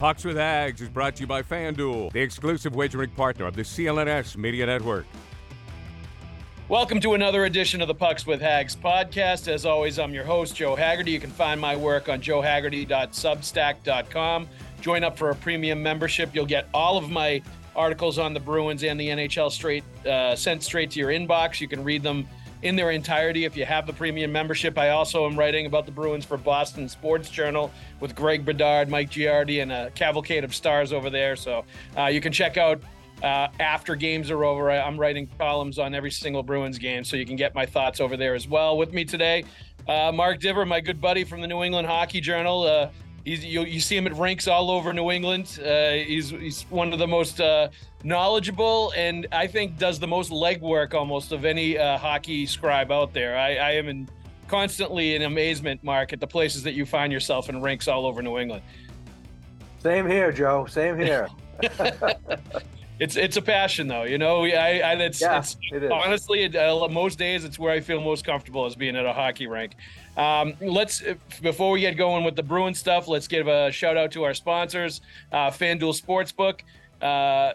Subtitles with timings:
[0.00, 3.62] Pucks with Haggs is brought to you by FanDuel, the exclusive wagering partner of the
[3.62, 5.06] CLNS Media Network.
[6.68, 9.48] Welcome to another edition of the Pucks with Haggs podcast.
[9.48, 11.10] As always, I'm your host, Joe Haggerty.
[11.10, 14.48] You can find my work on joehaggerty.substack.com.
[14.80, 16.32] Join up for a premium membership.
[16.32, 17.42] You'll get all of my
[17.74, 21.60] articles on the Bruins and the NHL straight uh, sent straight to your inbox.
[21.60, 22.28] You can read them
[22.62, 24.78] in their entirety if you have the premium membership.
[24.78, 29.10] I also am writing about the Bruins for Boston Sports Journal with Greg Bedard, Mike
[29.10, 31.36] Giardi, and a cavalcade of stars over there.
[31.36, 31.64] So
[31.96, 32.80] uh, you can check out
[33.22, 34.70] uh, after games are over.
[34.70, 38.00] I, am writing columns on every single Bruins game, so you can get my thoughts
[38.00, 38.76] over there as well.
[38.76, 39.44] With me today,
[39.88, 42.62] uh, Mark Divver, my good buddy from the New England Hockey Journal.
[42.62, 42.90] Uh,
[43.24, 45.60] He's, you, you see him at rinks all over New England.
[45.62, 47.68] Uh, he's he's one of the most uh,
[48.04, 53.12] knowledgeable and I think does the most legwork almost of any uh, hockey scribe out
[53.12, 53.36] there.
[53.36, 54.08] I, I am in
[54.46, 58.22] constantly in amazement, Mark, at the places that you find yourself in rinks all over
[58.22, 58.62] New England.
[59.80, 60.66] Same here, Joe.
[60.66, 61.28] Same here.
[63.00, 64.44] it's it's a passion though, you know.
[64.44, 68.00] I, I it's, yeah, it's it honestly it, uh, most days it's where I feel
[68.00, 69.74] most comfortable is being at a hockey rink.
[70.16, 71.02] Um, let's
[71.40, 74.34] before we get going with the Bruin stuff, let's give a shout out to our
[74.34, 75.00] sponsors,
[75.32, 76.60] uh, FanDuel Sportsbook.
[77.00, 77.52] Uh,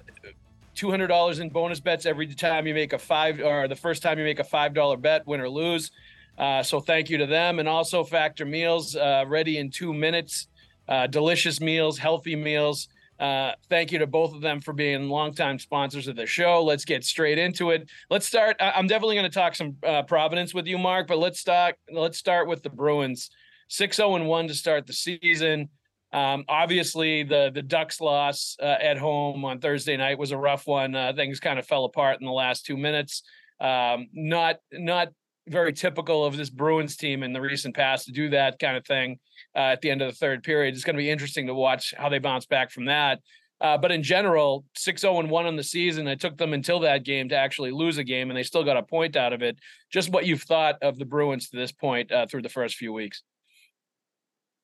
[0.75, 4.01] Two hundred dollars in bonus bets every time you make a five, or the first
[4.01, 5.91] time you make a five dollar bet, win or lose.
[6.35, 10.47] Uh, so thank you to them, and also Factor Meals, uh, ready in two minutes.
[10.87, 12.87] Uh, delicious meals, healthy meals.
[13.19, 16.63] Uh, thank you to both of them for being longtime sponsors of the show.
[16.63, 17.87] Let's get straight into it.
[18.09, 18.55] Let's start.
[18.59, 21.75] I'm definitely going to talk some uh, Providence with you, Mark, but let's start.
[21.91, 23.29] Let's start with the Bruins.
[23.67, 25.69] Six zero oh and one to start the season.
[26.13, 30.67] Um, obviously, the the Ducks loss uh, at home on Thursday night was a rough
[30.67, 30.95] one.
[30.95, 33.23] Uh, things kind of fell apart in the last two minutes.
[33.59, 35.09] Um, not not
[35.47, 38.85] very typical of this Bruins team in the recent past to do that kind of
[38.85, 39.19] thing
[39.55, 40.73] uh, at the end of the third period.
[40.73, 43.19] It's going to be interesting to watch how they bounce back from that.
[43.59, 46.07] Uh, but in general, 6 0 and 1 on the season.
[46.07, 48.77] It took them until that game to actually lose a game, and they still got
[48.77, 49.57] a point out of it.
[49.91, 52.91] Just what you've thought of the Bruins to this point uh, through the first few
[52.91, 53.23] weeks.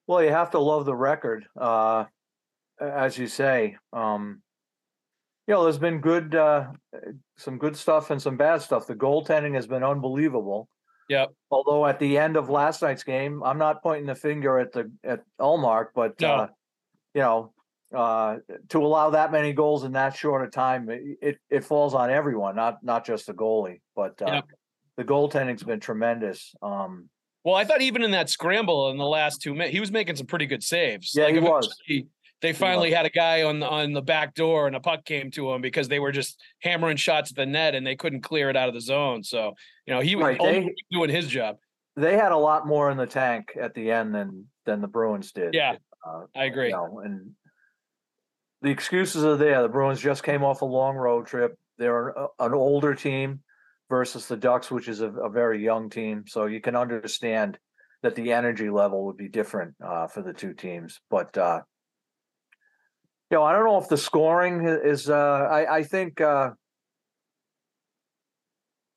[0.10, 2.06] Well, you have to love the record, uh,
[2.82, 3.78] as you say.
[3.94, 4.42] Um,
[5.48, 6.72] you know, there's been good, uh,
[7.38, 8.88] some good stuff and some bad stuff.
[8.88, 10.68] The goaltending has been unbelievable.
[11.10, 11.30] Yep.
[11.52, 14.92] Although at the end of last night's game, I'm not pointing the finger at the
[15.04, 16.28] at Ullmark, but no.
[16.28, 16.48] uh,
[17.14, 17.54] you know,
[17.94, 18.38] uh,
[18.70, 22.10] to allow that many goals in that short a time, it, it, it falls on
[22.10, 23.82] everyone, not not just the goalie.
[23.96, 24.46] But uh, yep.
[24.98, 26.56] the goaltending's been tremendous.
[26.64, 27.10] Um,
[27.44, 30.16] well, I thought even in that scramble in the last two minutes, he was making
[30.18, 31.12] some pretty good saves.
[31.16, 31.76] Yeah, like he was.
[32.42, 35.32] they finally had a guy on the on the back door and a puck came
[35.32, 38.50] to him because they were just hammering shots at the net and they couldn't clear
[38.50, 39.24] it out of the zone.
[39.24, 39.54] So,
[39.86, 40.40] you know, he was right.
[40.40, 41.58] they, doing his job.
[41.96, 45.32] They had a lot more in the tank at the end than than the Bruins
[45.32, 45.54] did.
[45.54, 45.76] Yeah.
[46.06, 46.68] Uh, I agree.
[46.68, 47.32] You know, and
[48.62, 49.62] the excuses are there.
[49.62, 51.58] The Bruins just came off a long road trip.
[51.78, 53.42] They're an older team
[53.90, 56.24] versus the Ducks, which is a, a very young team.
[56.28, 57.58] So you can understand
[58.04, 61.00] that the energy level would be different uh, for the two teams.
[61.10, 61.62] But uh,
[63.30, 65.10] you know, I don't know if the scoring is.
[65.10, 66.52] Uh, I I think uh,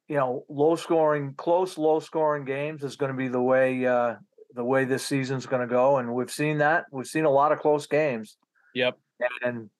[0.09, 4.17] you know, low scoring, close, low scoring games is going to be the way uh,
[4.55, 6.85] the way this season's going to go, and we've seen that.
[6.93, 8.37] We've seen a lot of close games.
[8.75, 8.99] Yep.
[9.43, 9.71] And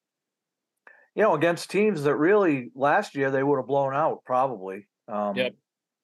[1.15, 4.87] you know, against teams that really last year they would have blown out probably.
[5.09, 5.55] Um, yep.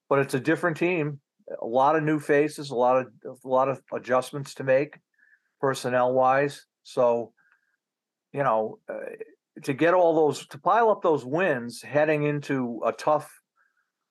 [0.09, 1.21] But it's a different team.
[1.63, 4.99] A lot of new faces, a lot of a lot of adjustments to make,
[5.61, 6.67] personnel wise.
[6.83, 7.33] So,
[8.33, 8.95] you know, uh,
[9.63, 13.33] to get all those to pile up those wins heading into a tough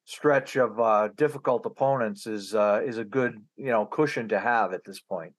[0.06, 4.74] stretch of uh, difficult opponents is uh, is a good you know cushion to have
[4.74, 5.34] at this point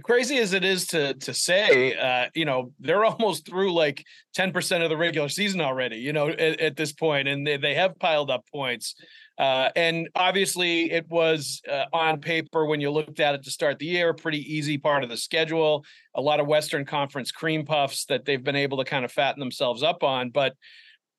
[0.00, 4.04] crazy as it is to to say, uh, you know, they're almost through like
[4.36, 7.74] 10% of the regular season already, you know, at, at this point, and they, they
[7.74, 8.94] have piled up points.
[9.38, 13.78] Uh, and obviously, it was uh, on paper when you looked at it to start
[13.78, 15.84] the year, pretty easy part of the schedule.
[16.14, 19.40] A lot of Western Conference cream puffs that they've been able to kind of fatten
[19.40, 20.30] themselves up on.
[20.30, 20.54] But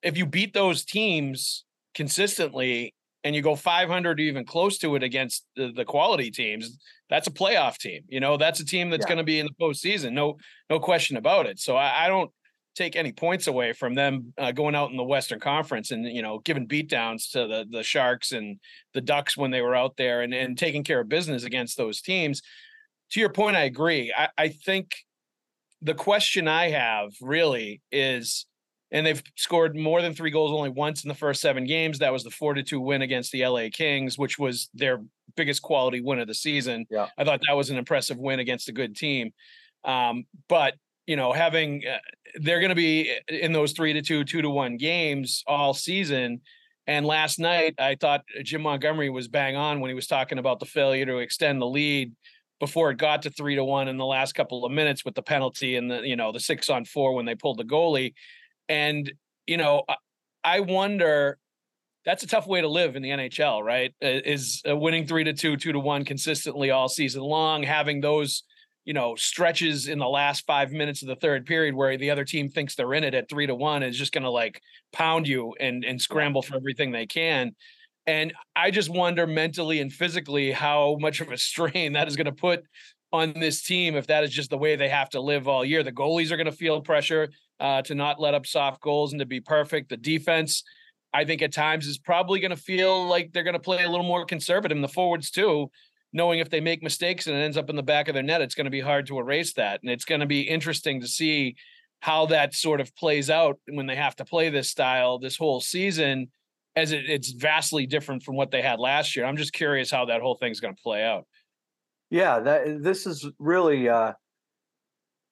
[0.03, 1.65] if you beat those teams
[1.95, 2.93] consistently,
[3.23, 6.77] and you go 500 or even close to it against the, the quality teams,
[7.09, 8.03] that's a playoff team.
[8.07, 9.09] You know, that's a team that's yeah.
[9.09, 10.13] going to be in the postseason.
[10.13, 10.37] No,
[10.69, 11.59] no question about it.
[11.59, 12.31] So I, I don't
[12.75, 16.21] take any points away from them uh, going out in the Western Conference and you
[16.21, 18.59] know giving beatdowns to the the Sharks and
[18.93, 22.01] the Ducks when they were out there and and taking care of business against those
[22.01, 22.41] teams.
[23.11, 24.13] To your point, I agree.
[24.15, 24.95] I, I think
[25.81, 28.47] the question I have really is
[28.94, 32.00] and they've scored more than three goals only once in the first seven games.
[32.00, 35.01] That was the four to two win against the LA Kings, which was their
[35.36, 36.86] biggest quality win of the season.
[36.92, 37.07] Yeah.
[37.18, 39.34] I thought that was an impressive win against a good team.
[39.84, 40.75] Um, but
[41.07, 41.98] you know, having uh,
[42.36, 46.42] they're going to be in those three to two, two to one games all season.
[46.86, 50.60] And last night, I thought Jim Montgomery was bang on when he was talking about
[50.60, 52.13] the failure to extend the lead
[52.60, 55.22] before it got to three to one in the last couple of minutes with the
[55.22, 58.13] penalty and the you know the six on four when they pulled the goalie.
[58.69, 59.12] And,
[59.45, 59.83] you know,
[60.44, 61.38] I wonder
[62.06, 63.94] that's a tough way to live in the NHL, right?
[64.04, 68.01] Uh, is uh, winning three to two, two to one consistently all season long, having
[68.01, 68.44] those,
[68.83, 72.25] you know, stretches in the last five minutes of the third period where the other
[72.25, 74.62] team thinks they're in it at three to one is just going to like
[74.92, 77.56] pound you and and scramble for everything they can.
[78.06, 82.25] And I just wonder mentally and physically how much of a strain that is going
[82.25, 82.63] to put
[83.13, 85.83] on this team if that is just the way they have to live all year.
[85.83, 87.30] The goalies are going to feel pressure
[87.63, 89.89] uh, to not let up soft goals and to be perfect.
[89.89, 90.63] The defense,
[91.13, 93.89] I think at times is probably going to feel like they're going to play a
[93.89, 94.75] little more conservative.
[94.75, 95.71] And the forwards too,
[96.12, 98.42] knowing if they make mistakes and it ends up in the back of their net,
[98.42, 99.80] it's going to be hard to erase that.
[99.81, 101.56] And it's going to be interesting to see
[102.01, 105.62] how that sort of plays out when they have to play this style this whole
[105.62, 106.30] season
[106.75, 109.25] as it, it's vastly different from what they had last year.
[109.25, 111.25] I'm just curious how that whole thing's going to play out.
[112.09, 114.13] Yeah, that this is really uh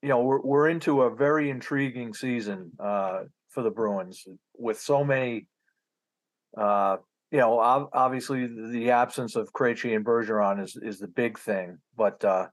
[0.02, 4.26] you know we're we're into a very intriguing season uh, for the Bruins
[4.58, 5.48] with so many.
[6.58, 6.98] Uh,
[7.32, 12.24] you know, obviously the absence of Krejci and Bergeron is is the big thing, but
[12.26, 12.48] uh,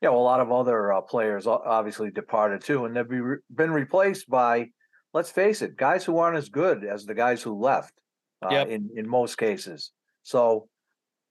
[0.00, 3.38] you know a lot of other uh, players obviously departed too, and they've be re-
[3.52, 4.68] been replaced by,
[5.12, 7.92] let's face it, guys who aren't as good as the guys who left.
[8.42, 8.68] Uh, yep.
[8.68, 9.90] In in most cases,
[10.22, 10.68] so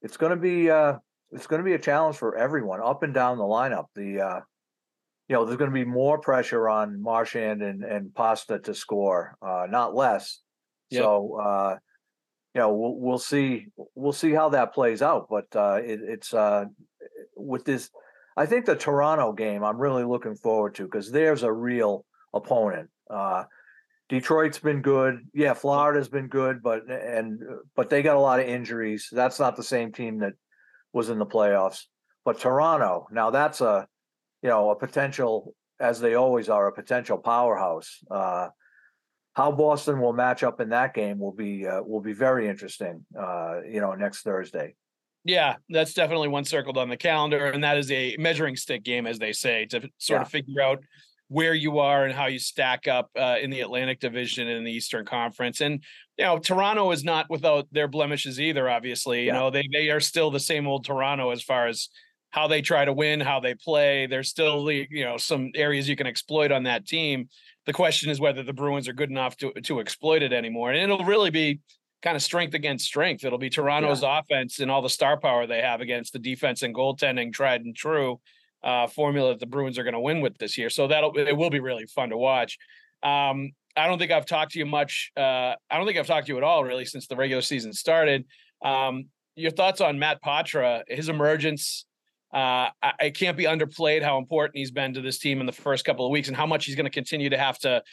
[0.01, 0.95] it's going to be uh,
[1.31, 3.86] it's going to be a challenge for everyone up and down the lineup.
[3.95, 4.39] The uh,
[5.30, 9.38] you know, there's going to be more pressure on Marchand and, and Pasta to score,
[9.44, 10.40] uh, not less.
[10.90, 11.04] Yep.
[11.04, 11.78] So, uh,
[12.56, 15.28] you know, we'll, we'll see, we'll see how that plays out.
[15.30, 16.66] But uh, it, it's uh,
[17.36, 17.92] with this,
[18.36, 22.90] I think the Toronto game, I'm really looking forward to because there's a real opponent.
[23.08, 23.44] Uh,
[24.08, 25.54] Detroit's been good, yeah.
[25.54, 27.40] Florida's been good, but and
[27.76, 29.08] but they got a lot of injuries.
[29.12, 30.34] That's not the same team that
[30.94, 31.84] was in the playoffs.
[32.26, 33.88] But Toronto, now that's a
[34.41, 38.00] you know, a potential, as they always are, a potential powerhouse.
[38.09, 38.50] Uh,
[39.33, 43.06] how Boston will match up in that game will be uh, will be very interesting.
[43.18, 44.75] Uh, you know, next Thursday.
[45.25, 49.06] Yeah, that's definitely one circled on the calendar, and that is a measuring stick game,
[49.06, 50.21] as they say, to sort yeah.
[50.21, 50.80] of figure out
[51.27, 54.63] where you are and how you stack up uh, in the Atlantic Division and in
[54.63, 55.62] the Eastern Conference.
[55.62, 55.83] And
[56.18, 58.69] you know, Toronto is not without their blemishes either.
[58.69, 59.33] Obviously, you yeah.
[59.33, 61.89] know they they are still the same old Toronto as far as
[62.31, 64.08] how they try to win, how they play.
[64.08, 67.30] There's still you know some areas you can exploit on that team.
[67.66, 70.80] The question is whether the Bruins are good enough to to exploit it anymore, and
[70.80, 71.60] it'll really be
[72.02, 73.26] kind of strength against strength.
[73.26, 74.20] It'll be Toronto's yeah.
[74.20, 77.76] offense and all the star power they have against the defense and goaltending, tried and
[77.76, 78.20] true
[78.64, 80.70] uh, formula that the Bruins are going to win with this year.
[80.70, 82.58] So that'll it will be really fun to watch.
[83.04, 85.12] Um, I don't think I've talked to you much.
[85.16, 87.74] Uh, I don't think I've talked to you at all really since the regular season
[87.74, 88.26] started.
[88.64, 89.06] Um,
[89.36, 91.86] your thoughts on Matt Poitras, his emergence
[92.33, 92.69] uh,
[93.00, 96.06] it can't be underplayed how important he's been to this team in the first couple
[96.06, 97.83] of weeks and how much he's going to continue to have to,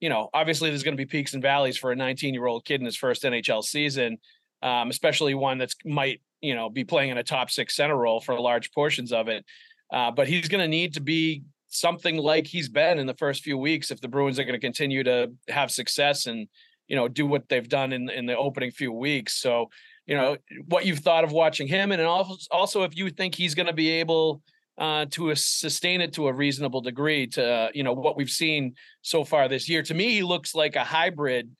[0.00, 2.64] you know, obviously there's going to be peaks and valleys for a 19 year old
[2.64, 4.18] kid in his first NHL season,
[4.62, 8.20] um, especially one that's might, you know, be playing in a top six center role
[8.20, 9.44] for large portions of it.
[9.90, 13.42] Uh, but he's going to need to be something like he's been in the first
[13.42, 16.46] few weeks if the Bruins are going to continue to have success and,
[16.88, 19.34] you know, do what they've done in, in the opening few weeks.
[19.34, 19.70] So,
[20.08, 23.66] you know what you've thought of watching him, and also if you think he's going
[23.66, 24.42] to be able
[24.78, 28.74] uh, to sustain it to a reasonable degree to uh, you know what we've seen
[29.02, 29.82] so far this year.
[29.82, 31.50] To me, he looks like a hybrid.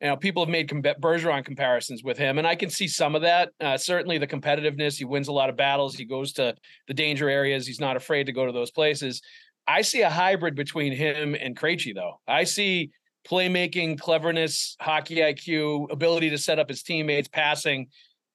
[0.00, 3.22] You know, people have made Bergeron comparisons with him, and I can see some of
[3.22, 3.50] that.
[3.60, 4.96] Uh, certainly, the competitiveness.
[4.96, 5.94] He wins a lot of battles.
[5.94, 6.54] He goes to
[6.86, 7.66] the danger areas.
[7.66, 9.20] He's not afraid to go to those places.
[9.66, 12.20] I see a hybrid between him and Krejci, though.
[12.26, 12.92] I see
[13.28, 17.88] playmaking, cleverness, hockey IQ, ability to set up his teammates, passing.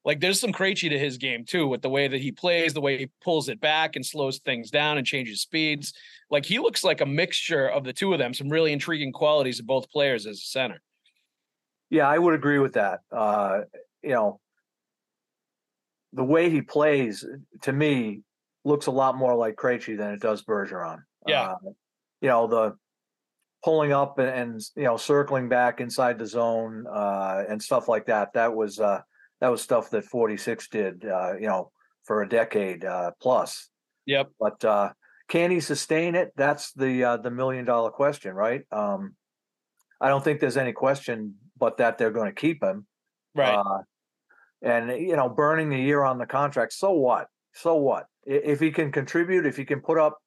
[0.06, 2.82] Like there's some Krejci to his game too, with the way that he plays, the
[2.82, 5.94] way he pulls it back and slows things down and changes speeds.
[6.30, 8.34] Like he looks like a mixture of the two of them.
[8.34, 10.82] Some really intriguing qualities of both players as a center.
[11.90, 13.02] Yeah, I would agree with that.
[13.12, 13.62] Uh,
[14.02, 14.40] you know,
[16.12, 17.26] the way he plays
[17.62, 18.22] to me
[18.66, 21.04] looks a lot more like Krejci than it does Bergeron.
[21.28, 21.52] Yeah.
[21.52, 21.70] Uh,
[22.22, 22.76] you know, the
[23.64, 28.06] pulling up and, and, you know, circling back inside the zone uh, and stuff like
[28.06, 28.34] that.
[28.34, 29.02] That was uh,
[29.42, 31.72] that was stuff that 46 did, uh, you know,
[32.04, 33.70] for a decade uh, plus.
[34.06, 34.32] Yep.
[34.40, 34.92] But uh,
[35.30, 36.34] can he sustain it?
[36.36, 38.62] That's the uh, the million dollar question, right?
[38.72, 39.16] Um,
[40.02, 42.86] I don't think there's any question but that they're going to keep him.
[43.36, 43.56] Right.
[43.56, 43.80] Uh,
[44.62, 47.28] and you know, burning the year on the contract, so what?
[47.54, 48.08] So what?
[48.26, 50.18] If he can contribute, if he can put up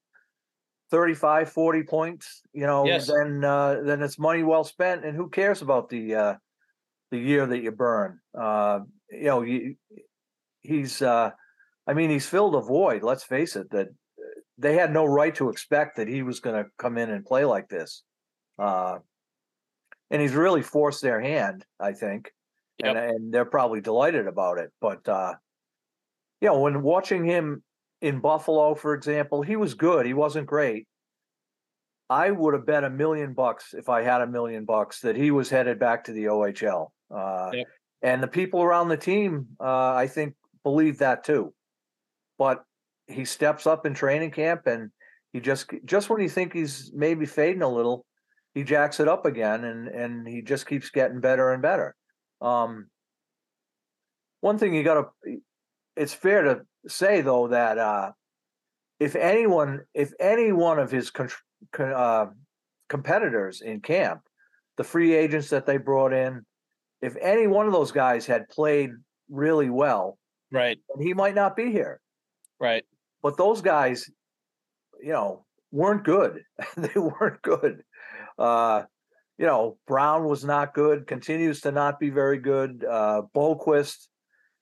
[0.90, 3.08] 35, 40 points, you know, Yes.
[3.08, 5.04] then uh, then it's money well spent.
[5.04, 6.34] And who cares about the uh,
[7.10, 8.20] the year that you burn?
[8.38, 9.76] Uh, you know, you,
[10.62, 11.02] he's.
[11.02, 11.30] Uh,
[11.88, 13.02] I mean, he's filled a void.
[13.02, 13.70] Let's face it.
[13.70, 17.10] That uh, they had no right to expect that he was going to come in
[17.10, 18.02] and play like this.
[18.58, 18.98] Uh,
[20.10, 22.32] and he's really forced their hand, I think,
[22.82, 24.70] and and they're probably delighted about it.
[24.80, 25.34] But uh,
[26.40, 27.62] you know, when watching him
[28.00, 30.06] in Buffalo, for example, he was good.
[30.06, 30.86] He wasn't great.
[32.08, 35.30] I would have bet a million bucks if I had a million bucks that he
[35.30, 36.88] was headed back to the OHL.
[37.10, 37.50] Uh.
[38.02, 41.52] And the people around the team, uh, I think, believe that too.
[42.38, 42.62] But
[43.08, 44.90] he steps up in training camp, and
[45.32, 48.04] he just just when you think he's maybe fading a little,
[48.54, 51.96] he jacks it up again, and and he just keeps getting better and better.
[52.40, 52.88] Um,
[54.40, 55.38] one thing you got to,
[55.96, 58.12] it's fair to say though that uh,
[58.98, 61.30] if anyone, if any one of his con-
[61.72, 62.26] con- uh,
[62.88, 64.22] competitors in camp,
[64.76, 66.44] the free agents that they brought in,
[67.02, 68.90] if any one of those guys had played
[69.28, 70.18] really well,
[70.50, 70.78] right.
[70.88, 72.00] then he might not be here.
[72.58, 72.84] Right.
[73.22, 74.10] But those guys,
[75.02, 76.42] you know, weren't good.
[76.76, 77.82] they weren't good.
[78.38, 78.82] Uh,
[79.38, 82.84] you know, Brown was not good, continues to not be very good.
[82.88, 84.08] Uh, Boqvist,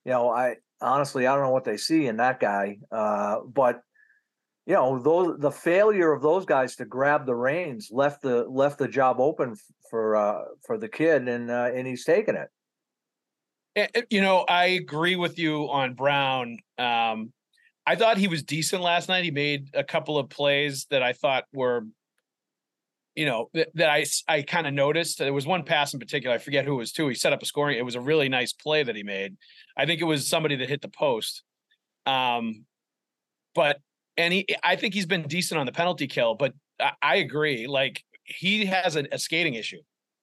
[0.04, 2.78] you know, I honestly I don't know what they see in that guy.
[2.92, 3.80] Uh, but
[4.66, 8.78] you know, those the failure of those guys to grab the reins left the left
[8.78, 9.56] the job open
[9.90, 12.48] for uh, for the kid, and uh, and he's taking it.
[13.76, 16.58] Eh, eh, You know, I agree with you on Brown.
[16.78, 17.32] Um,
[17.86, 19.24] I thought he was decent last night.
[19.24, 21.86] He made a couple of plays that I thought were,
[23.14, 25.18] you know, that, that I kind of noticed.
[25.18, 26.34] There was one pass in particular.
[26.34, 27.08] I forget who it was to.
[27.08, 27.78] He set up a scoring.
[27.78, 29.36] It was a really nice play that he made.
[29.76, 31.42] I think it was somebody that hit the post.
[32.06, 32.64] Um,
[33.54, 33.78] but
[34.16, 36.34] and he, I think he's been decent on the penalty kill.
[36.34, 37.66] But I, I agree.
[37.66, 39.80] Like he has a, a skating issue.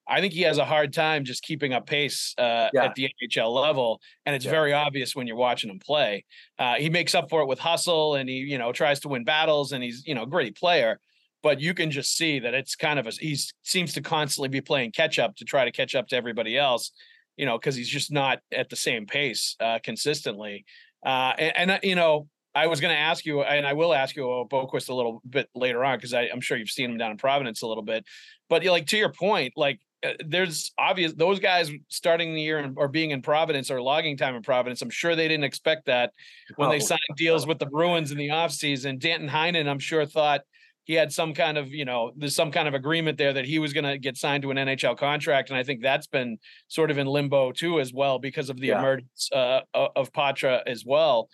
[0.07, 2.85] I think he has a hard time just keeping up pace uh, Yeah.
[2.85, 4.51] at the NHL level, and it's Yeah.
[4.51, 6.25] very obvious when you're watching him play.
[6.59, 9.23] Uh, he makes up for it with hustle, and he you know tries to win
[9.23, 10.99] battles, and he's you know a gritty player.
[11.43, 14.61] But you can just see that it's kind of a he seems to constantly be
[14.61, 16.91] playing catch up to try to catch up to everybody else,
[17.37, 20.65] you know, because he's just not at the same pace uh, consistently.
[21.05, 24.15] Uh, and, and you know, I was going to ask you, and I will ask
[24.15, 27.11] you about Boqvist a little bit later on because I'm sure you've seen him down
[27.11, 28.05] in Providence a little bit.
[28.49, 32.77] But like to your point, like uh, there's obvious those guys starting the year and,
[32.77, 34.81] or being in Providence or logging time in Providence.
[34.81, 36.11] I'm sure they didn't expect that
[36.57, 38.99] when they Oh, signed deals with the Bruins in the offseason.
[38.99, 40.41] Danton Heinen, I'm sure thought
[40.85, 43.59] he had some kind of, you know, there's some kind of agreement there that he
[43.59, 45.49] was going to get signed to an NHL contract.
[45.49, 48.67] And I think that's been sort of in limbo too, as well, because of the
[48.67, 48.79] Yeah.
[48.79, 51.29] emergence uh, of Poitras as well.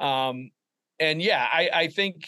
[0.00, 0.50] Um,
[0.98, 2.26] and yeah, I, I think,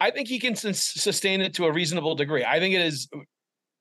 [0.00, 2.44] I think he can sus- sustain it to a reasonable degree.
[2.44, 3.08] I think it is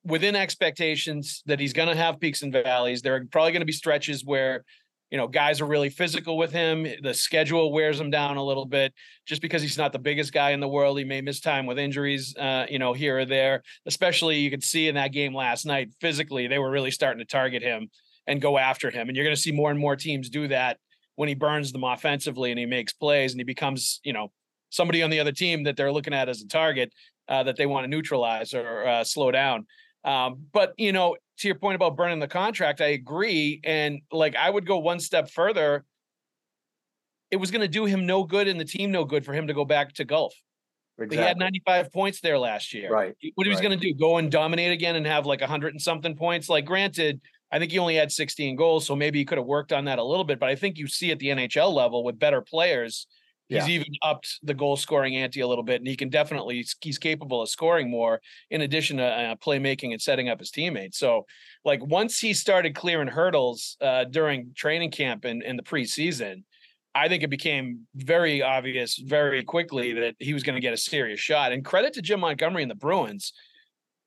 [0.03, 3.01] within expectations that he's going to have peaks and valleys.
[3.01, 4.63] There are probably going to be stretches where,
[5.11, 6.87] you know, guys are really physical with him.
[7.01, 8.93] The schedule wears him down a little bit
[9.25, 10.97] just because he's not the biggest guy in the world.
[10.97, 13.63] He may miss time with injuries, uh, you know, here or there.
[13.85, 17.25] Especially you could see in that game last night, physically, they were really starting to
[17.25, 17.89] target him
[18.27, 19.07] and go after him.
[19.07, 20.79] And you're going to see more and more teams do that
[21.15, 24.31] when he burns them offensively and he makes plays and he becomes, you know,
[24.69, 26.91] somebody on the other team that they're looking at as a target
[27.29, 29.65] uh, that they want to neutralize or uh, slow down.
[30.05, 33.59] Um, but you know, to your point about burning the contract, I agree.
[33.63, 35.83] And like, I would go one step further.
[37.31, 39.47] It was going to do him no good and the team no good for him
[39.47, 40.35] to go back to Guelph.
[41.09, 42.89] He had 95 points there last year.
[42.89, 43.63] Right, What he was right.
[43.67, 46.47] going to do, go and dominate again and have like a hundred and something points.
[46.47, 47.19] Like, granted,
[47.51, 49.99] I think he only had 16 goals, so maybe he could have worked on that
[49.99, 50.39] a little bit.
[50.39, 53.07] But I think you see at the NHL level with better players,
[53.47, 53.75] he's Yeah.
[53.75, 57.41] even upped the goal scoring ante a little bit, and he can definitely he's capable
[57.41, 60.97] of scoring more in addition to uh, playmaking and setting up his teammates.
[60.97, 61.25] So,
[61.63, 66.43] like once he started clearing hurdles uh, during training camp and in the preseason,
[66.93, 70.77] I think it became very obvious very quickly that he was going to get a
[70.77, 71.51] serious shot.
[71.51, 73.33] And credit to Jim Montgomery and the Bruins.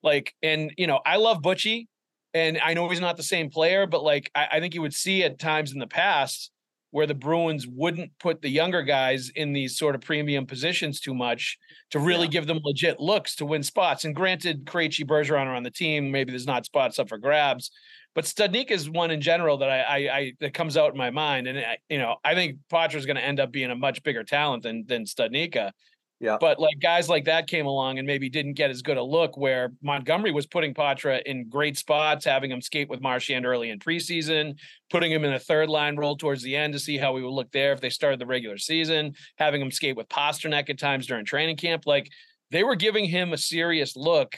[0.02, 1.86] Like, and you know, I love Butchie.
[2.34, 4.94] And I know he's not the same player, but like I, I think you would
[4.94, 6.50] see at times in the past
[6.90, 11.14] where the Bruins wouldn't put the younger guys in these sort of premium positions too
[11.14, 11.58] much
[11.90, 12.30] to really yeah.
[12.30, 14.04] give them legit looks to win spots.
[14.04, 16.10] And granted, Krejci, Bergeron are on the team.
[16.10, 17.70] Maybe there's not spots up for grabs,
[18.14, 21.10] but Studnicka is one in general that I, I, I that comes out in my
[21.10, 21.46] mind.
[21.46, 24.24] And I, you know, I think is going to end up being a much bigger
[24.24, 25.72] talent than than Studnicka.
[26.20, 26.36] Yeah.
[26.40, 29.36] But like guys like that came along and maybe didn't get as good a look
[29.36, 33.78] where Montgomery was putting Poitras in great spots, having him skate with Marchand early in
[33.78, 34.56] preseason,
[34.90, 37.30] putting him in a third line role towards the end to see how he would
[37.30, 41.06] look there if they started the regular season, having him skate with Pastrnak at times
[41.06, 41.84] during training camp.
[41.86, 42.10] Like
[42.50, 44.36] they were giving him a serious look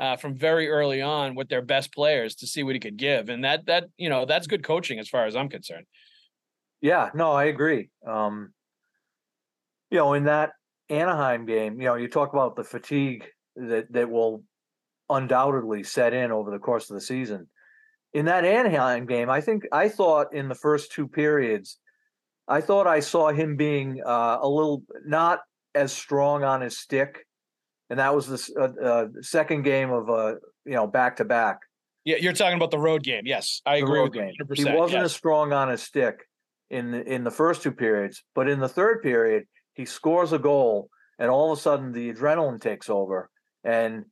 [0.00, 3.30] uh, from very early on with their best players to see what he could give.
[3.30, 5.86] And that that, you know, that's good coaching as far as I'm concerned.
[6.82, 7.88] Yeah, no, I agree.
[8.06, 8.52] Um,
[9.90, 10.50] you know, in that
[10.92, 13.24] Anaheim game, you know, you talk about the fatigue
[13.56, 14.44] that that will
[15.08, 17.48] undoubtedly set in over the course of the season.
[18.14, 21.78] In that Anaheim game, I think I thought in the first two periods,
[22.46, 25.40] I thought I saw him being uh, a little not
[25.74, 27.26] as strong on his stick,
[27.88, 30.34] and that was the uh, uh, second game of uh,
[30.66, 31.60] you know back to back.
[32.04, 33.22] Yeah, you're talking about the road game.
[33.24, 34.32] Yes, I the agree with game.
[34.38, 34.46] you.
[34.54, 35.04] He wasn't yes.
[35.04, 36.26] as strong on his stick
[36.68, 40.38] in the, in the first two periods, but in the third period, he scores a
[40.38, 40.88] goal,
[41.18, 43.30] and all of a sudden the adrenaline takes over,
[43.64, 44.04] and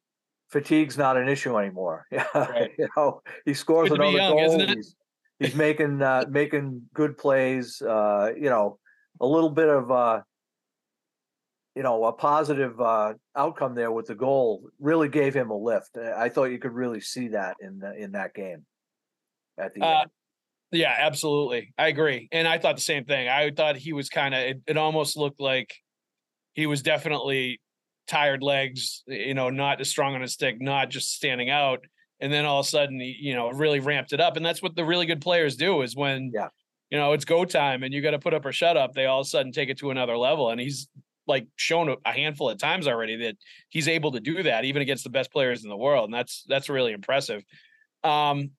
[0.50, 2.06] fatigue's not an issue anymore.
[2.12, 2.70] Yeah, right.
[2.78, 4.66] you know, he scores another young, goal.
[4.66, 4.96] He's,
[5.38, 7.80] he's making uh, making good plays.
[7.82, 8.78] Uh, you know,
[9.20, 10.20] a little bit of uh,
[11.74, 15.96] you know a positive uh, outcome there with the goal really gave him a lift.
[15.96, 18.64] I thought you could really see that in the, in that game
[19.58, 20.10] at the uh, end.
[20.72, 21.74] Yeah, absolutely.
[21.76, 22.28] I agree.
[22.30, 23.28] And I thought the same thing.
[23.28, 25.74] I thought he was kind of, it, it almost looked like
[26.54, 27.60] he was definitely
[28.06, 31.84] tired legs, you know, not as strong on his stick, not just standing out.
[32.20, 34.36] And then all of a sudden, he, you know, really ramped it up.
[34.36, 36.48] And that's what the really good players do is when, yeah.
[36.90, 39.06] you know, it's go time and you got to put up or shut up, they
[39.06, 40.50] all of a sudden take it to another level.
[40.50, 40.88] And he's
[41.26, 43.36] like shown a handful of times already that
[43.70, 46.04] he's able to do that even against the best players in the world.
[46.04, 47.42] And that's, that's really impressive.
[48.04, 48.50] Um,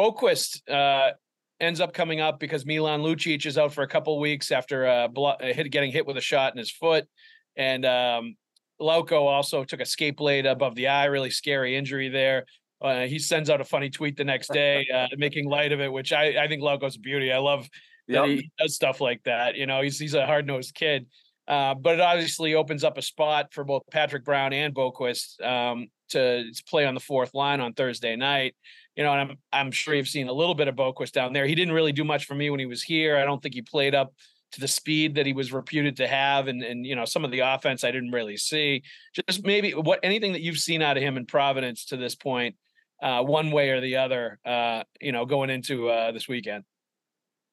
[0.00, 1.12] Boqvist uh,
[1.60, 5.08] ends up coming up because Milan Lucic is out for a couple weeks after uh,
[5.08, 7.06] blo- hit, getting hit with a shot in his foot,
[7.54, 8.36] and um,
[8.80, 12.46] Lauko also took a skate blade above the eye, really scary injury there.
[12.80, 15.92] Uh, he sends out a funny tweet the next day, uh, making light of it,
[15.92, 17.30] which I, I think Lauko's a beauty.
[17.30, 17.68] I love
[18.06, 18.24] yep.
[18.24, 19.54] that he does stuff like that.
[19.56, 21.06] You know, he's he's a hard nosed kid.
[21.46, 25.88] Uh, but it obviously opens up a spot for both Patrick Brown and Boqvist um,
[26.10, 28.54] to play on the fourth line on Thursday night
[29.00, 31.46] you know, and I'm I'm sure you've seen a little bit of Boqvist down there.
[31.46, 33.16] He didn't really do much for me when he was here.
[33.16, 34.12] I don't think he played up
[34.52, 37.30] to the speed that he was reputed to have, and and you know some of
[37.30, 38.82] the offense I didn't really see.
[39.14, 42.56] Just maybe what anything that you've seen out of him in Providence to this point,
[43.02, 46.64] uh, one way or the other, uh, you know, going into uh, this weekend.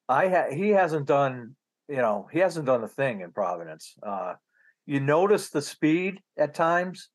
[0.10, 1.56] I ha- he hasn't done,
[1.88, 3.96] you know, he hasn't done a thing in Providence.
[4.06, 4.34] Uh,
[4.86, 7.08] you notice the speed at times,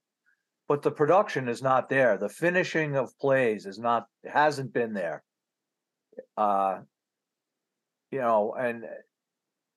[0.72, 2.16] but the production is not there.
[2.16, 5.22] The finishing of plays is not hasn't been there.
[6.34, 6.78] Uh,
[8.10, 8.86] you know, and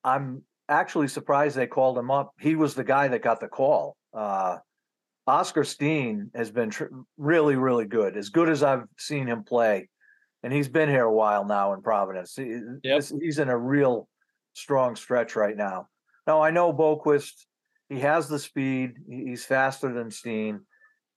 [0.06, 2.32] I'm actually surprised they called him up.
[2.40, 3.98] He was the guy that got the call.
[4.14, 4.60] Uh,
[5.28, 6.86] Oskar Steen has been tr-
[7.18, 9.90] really, really good, as good as I've seen him play,
[10.44, 12.38] and he's been here a while now in Providence.
[12.38, 13.00] He, yep.
[13.00, 14.08] this, he's in a real
[14.54, 15.90] strong stretch right now.
[16.26, 17.34] Now I know Boqvist;
[17.90, 18.94] He has the speed.
[19.10, 20.62] He's faster than Steen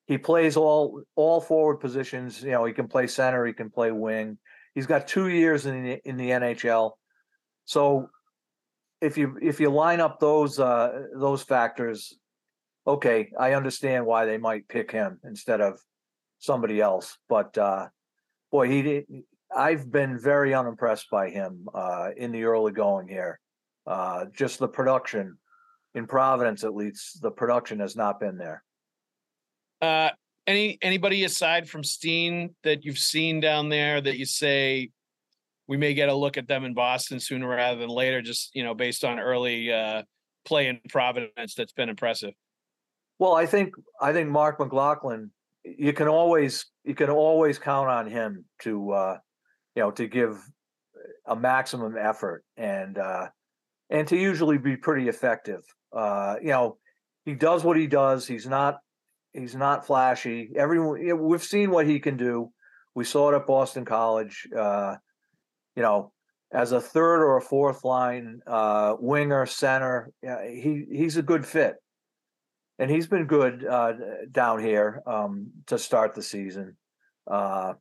[0.08, 2.42] he plays all all forward positions.
[2.42, 4.38] You know, he can play center, he can play wing.
[4.74, 6.92] He's got two years in the in the NHL.
[7.66, 8.08] So
[9.02, 12.18] if you if you line up those uh those factors,
[12.86, 15.78] okay, I understand why they might pick him instead of
[16.38, 17.18] somebody else.
[17.28, 17.88] But uh
[18.50, 19.04] boy, he did,
[19.54, 23.40] I've been very unimpressed by him uh in the early going here.
[23.86, 25.36] Uh just the production
[25.94, 28.62] in Providence at least, the production has not been there.
[29.80, 30.10] Uh,
[30.46, 34.90] any anybody aside from Steen that you've seen down there that you say
[35.68, 38.64] we may get a look at them in Boston sooner rather than later, just you
[38.64, 40.02] know, based on early uh,
[40.44, 42.32] play in Providence that's been impressive.
[43.18, 45.30] Well, I think I think Mark McLaughlin,
[45.64, 49.18] you can always you can always count on him to uh,
[49.76, 50.42] you know to give
[51.26, 53.28] a maximum effort and uh,
[53.90, 55.62] and to usually be pretty effective.
[55.92, 56.78] Uh, you know,
[57.24, 58.26] he does what he does.
[58.26, 58.78] He's not
[59.38, 60.50] He's not flashy.
[60.56, 62.50] Everyone, you know, we've seen what he can do.
[62.94, 64.48] We saw it at Boston College.
[64.56, 64.96] Uh,
[65.76, 66.12] you know,
[66.52, 71.76] as a third or a fourth line uh, winger, center, he he's a good fit,
[72.78, 73.92] and he's been good uh,
[74.32, 76.76] down here um, to start the season.
[77.30, 77.74] Uh,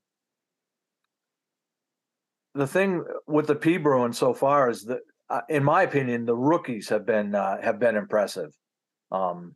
[2.54, 6.36] the thing with the P Bruins so far is that, uh, in my opinion, the
[6.36, 8.52] rookies have been uh, have been impressive.
[9.12, 9.56] Um,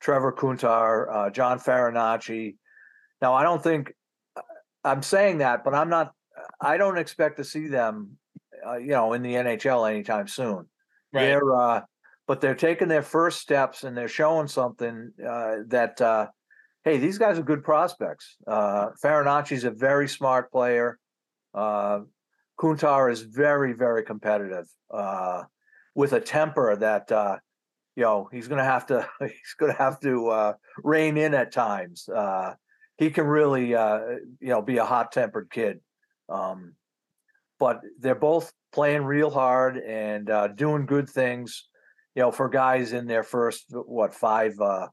[0.00, 2.56] Trevor Kuntar, uh, John Farinacci.
[3.22, 3.92] Now, I don't think
[4.84, 6.12] I'm saying that, but I'm not.
[6.60, 8.18] I don't expect to see them,
[8.66, 10.66] uh, you know, in the NHL anytime soon.
[11.12, 11.26] Right.
[11.26, 11.80] They're, uh,
[12.26, 16.26] but they're taking their first steps and they're showing something uh, that, uh,
[16.84, 18.36] hey, these guys are good prospects.
[18.46, 20.98] Uh, Farinacci's a very smart player.
[21.54, 22.00] Uh,
[22.60, 25.44] Kuntar is very, very competitive uh,
[25.94, 27.36] with a temper that, uh,
[27.96, 30.52] you know, he's going to have to, he's going to have to uh,
[30.84, 32.08] rein in at times.
[32.08, 32.54] Uh,
[32.98, 34.00] he can really, uh,
[34.40, 35.80] you know, be a hot tempered kid.
[36.28, 36.74] Um,
[37.58, 41.68] but they're both playing real hard and uh, doing good things,
[42.14, 44.88] you know, for guys in their first what five uh,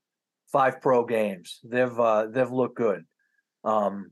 [0.51, 1.59] five pro games.
[1.63, 3.03] They've uh, they've looked good.
[3.63, 4.11] Um,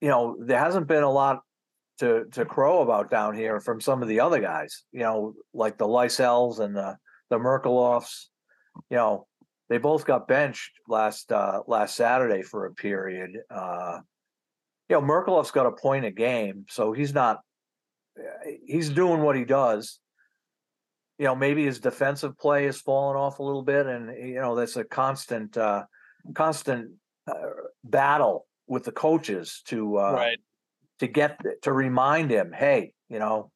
[0.00, 1.40] you know, there hasn't been a lot
[2.02, 4.84] to to crow about down here from some of the other guys.
[4.92, 6.96] You know, like the Lysells and the
[7.30, 8.26] the Merkulovs.
[8.90, 9.26] You know,
[9.68, 13.30] they both got benched last uh, last Saturday for a period.
[13.48, 14.00] Uh,
[14.88, 17.40] you know, Merkulov's got a point a game, so he's not
[18.66, 20.00] he's doing what he does.
[21.18, 24.56] You know, maybe his defensive play has fallen off a little bit, and you know
[24.56, 25.84] that's a constant uh,
[26.34, 26.90] constant
[27.28, 27.50] uh,
[27.84, 30.38] battle with the coaches to uh, right.
[31.02, 33.50] To get to remind him, hey, you know,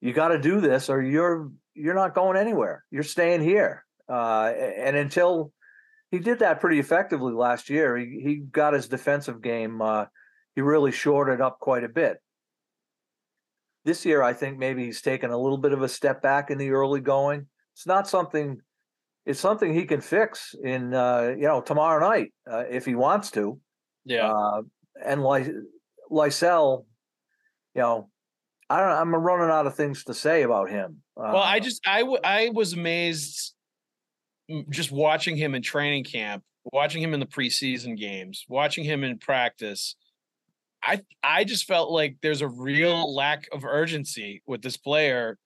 [0.00, 2.84] you got to do this, or you're you're not going anywhere.
[2.92, 5.52] You're staying here, uh, and until
[6.12, 9.82] he did that pretty effectively last year, he he got his defensive game.
[9.82, 10.04] Uh,
[10.54, 12.18] he really shorted up quite a bit.
[13.84, 16.58] This year, I think maybe he's taken a little bit of a step back in
[16.58, 17.48] the early going.
[17.74, 18.60] It's not something.
[19.26, 23.32] It's something he can fix in uh, you know tomorrow night uh, if he wants
[23.32, 23.58] to.
[24.04, 24.30] Yeah.
[24.30, 24.62] Uh,
[25.04, 25.50] and Ly-
[26.10, 26.86] Lysell,
[27.74, 28.10] you know,
[28.70, 28.90] I don't.
[28.90, 31.02] I'm running out of things to say about him.
[31.16, 33.54] well, I Uh, just I w- I was amazed
[34.50, 39.04] mm, just watching him in training camp, watching him in the preseason games, watching him
[39.04, 39.96] in practice.
[40.82, 45.38] I I just felt like there's a real lack of urgency with this player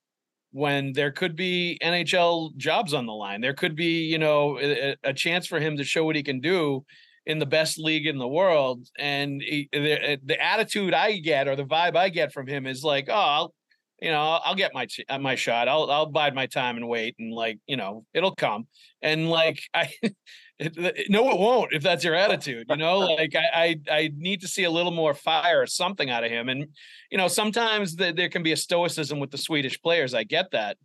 [0.52, 3.40] when there could be NHL jobs on the line.
[3.40, 6.40] There could be, you know, a, a chance for him to show what he can
[6.40, 6.84] do
[7.28, 8.88] in the best league in the world.
[8.98, 12.66] And he, the, uh, the attitude I get or the vibe I get from him
[12.66, 13.54] is like, oh, I'll,
[14.00, 15.68] you know, I'll get my ch- uh, my shot.
[15.68, 18.66] I'll I'll bide my time and wait, and like, you know, it'll come.
[19.02, 19.92] And like, I.
[20.02, 21.72] It- no, it won't.
[21.72, 24.90] If that's your attitude, you know, like I, I, I need to see a little
[24.90, 26.48] more fire or something out of him.
[26.48, 26.66] And
[27.12, 30.14] you know, sometimes the, there can be a stoicism with the Swedish players.
[30.14, 30.76] I get that,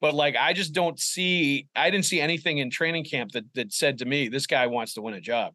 [0.00, 1.66] but like, I just don't see.
[1.74, 4.94] I didn't see anything in training camp that that said to me, this guy wants
[4.94, 5.54] to win a job.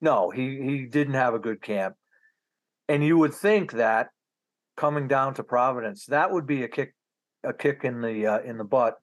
[0.00, 1.96] No, he he didn't have a good camp,
[2.88, 4.10] and you would think that
[4.76, 6.94] coming down to Providence, that would be a kick
[7.44, 8.96] a kick in the uh, in the butt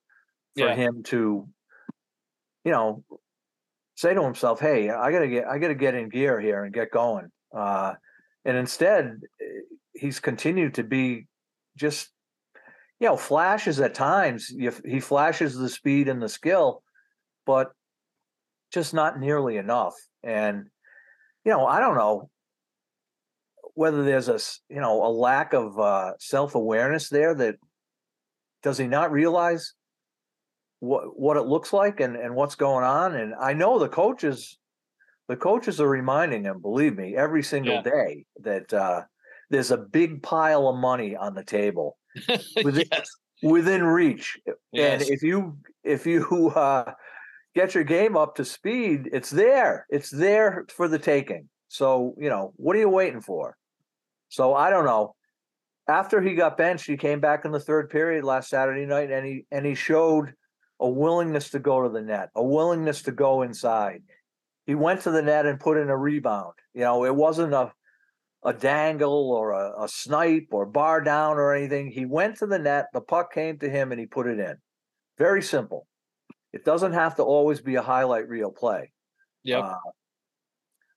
[0.55, 0.75] for Yeah.
[0.75, 1.47] him to,
[2.63, 3.03] you know,
[3.95, 6.91] say to himself, "Hey, I gotta get I gotta get in gear here and get
[6.91, 7.93] going." Uh,
[8.45, 9.21] and instead,
[9.93, 11.27] he's continued to be
[11.77, 12.11] just,
[12.99, 14.47] you know, flashes at times.
[14.85, 16.83] He flashes the speed and the skill,
[17.45, 17.71] but
[18.71, 19.95] just not nearly enough.
[20.23, 20.69] And
[21.47, 22.29] you know, I don't know
[23.73, 24.37] whether there's a
[24.73, 27.55] you know a lack of uh, self awareness there that
[28.63, 29.73] does he not realize
[30.79, 34.59] what what it looks like and and what's going on and i know the coaches
[35.27, 37.81] the coaches are reminding him believe me every single Yeah.
[37.81, 39.01] day that uh
[39.49, 41.97] there's a big pile of money on the table
[42.63, 43.09] Within- yes.
[43.41, 44.37] within reach
[44.71, 45.01] Yes.
[45.01, 46.91] and if you if you uh
[47.57, 51.49] get your game up to speed it's there it's there for the taking.
[51.69, 53.57] So you know what are you waiting for?
[54.29, 55.15] So i don't know.
[55.87, 59.25] After he got benched he came back in the third period last saturday night and
[59.25, 60.33] he and he showed
[60.79, 64.03] a willingness to go to the net a willingness to go inside.
[64.67, 66.53] He went to the net and put in a rebound.
[66.75, 67.73] You know it wasn't a
[68.43, 71.89] a dangle or a, a snipe or bar down or anything.
[71.89, 74.57] He went to the net the puck came to him and he put it in.
[75.17, 75.87] Very simple
[76.53, 78.91] it doesn't have to always be a highlight reel play.
[79.43, 79.59] Yeah.
[79.59, 79.75] uh,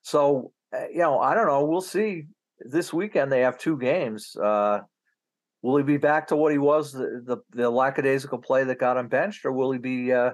[0.02, 2.24] so uh, you know i don't know we'll see.
[2.60, 4.80] This weekend they have two games uh
[5.62, 8.96] will he be back to what he was the the, the lackadaisical play that got
[8.96, 10.32] him benched or will he be uh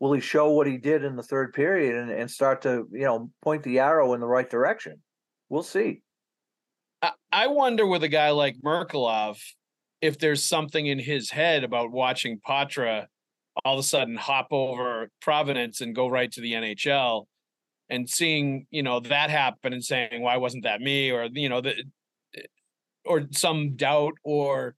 [0.00, 3.04] will he show what he did in the third period and, and start to you
[3.04, 5.02] know point the arrow in the right direction?
[5.48, 6.02] We'll see.
[7.02, 9.38] I, I wonder with a guy like Merkulov
[10.00, 13.06] if there's something in his head about watching Poitras
[13.64, 17.26] all of a sudden hop over Providence and go right to the NHL
[17.88, 21.10] and seeing, you know, that happen and saying, why wasn't that me?
[21.10, 21.84] Or, you know, the,
[23.04, 24.74] or some doubt or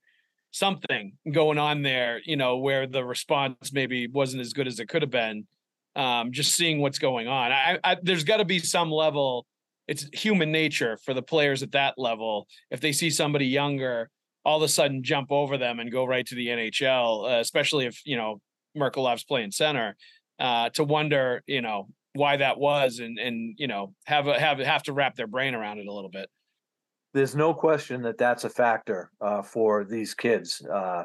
[0.50, 4.88] something going on there, you know, where the response maybe wasn't as good as it
[4.88, 5.46] could have been.
[5.94, 7.52] Um, just seeing what's going on.
[7.52, 9.46] I, I there's got to be some level.
[9.88, 12.48] It's human nature for the players at that level.
[12.70, 14.10] If they see somebody younger,
[14.44, 17.86] all of a sudden jump over them and go right to the NHL, uh, especially
[17.86, 18.40] if you know
[18.76, 19.96] Merkulov's playing center,
[20.38, 24.58] uh, to wonder, you know, why that was, and and you know have a, have
[24.58, 26.30] have to wrap their brain around it a little bit
[27.16, 30.62] there's no question that that's a factor uh, for these kids.
[30.70, 31.04] Uh,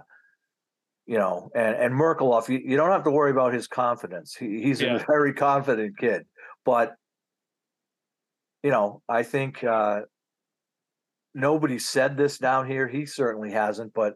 [1.07, 4.35] you know, and and Merkelov, you, you, don't have to worry about his confidence.
[4.35, 4.95] He, he's yeah.
[4.95, 6.25] a very confident kid,
[6.65, 6.95] but
[8.61, 10.01] you know, I think uh,
[11.33, 12.89] nobody said this down here.
[12.89, 14.15] He certainly hasn't, but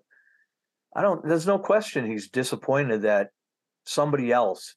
[0.93, 1.25] I don't.
[1.25, 3.29] There's no question he's disappointed that
[3.85, 4.75] somebody else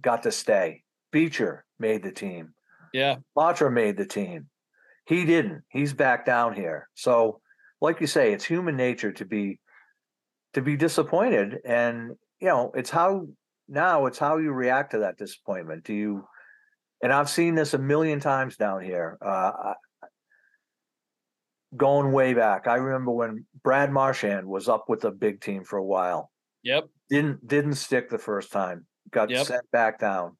[0.00, 0.82] got to stay.
[1.12, 2.54] Beecher made the team.
[2.92, 4.48] Yeah, Poitras made the team.
[5.06, 5.62] He didn't.
[5.68, 6.88] He's back down here.
[6.94, 7.40] So,
[7.80, 9.60] like you say, it's human nature to be
[10.54, 13.26] to be disappointed, and you know, it's how
[13.68, 15.84] now it's how you react to that disappointment.
[15.84, 16.26] Do you?
[17.02, 19.18] And I've seen this a million times down here.
[19.20, 19.74] Uh,
[21.76, 25.76] going way back, I remember when Brad Marchand was up with a big team for
[25.76, 26.30] a while.
[26.66, 26.88] Yep.
[27.08, 28.86] Didn't didn't stick the first time.
[29.10, 29.46] Got yep.
[29.46, 30.36] sent back down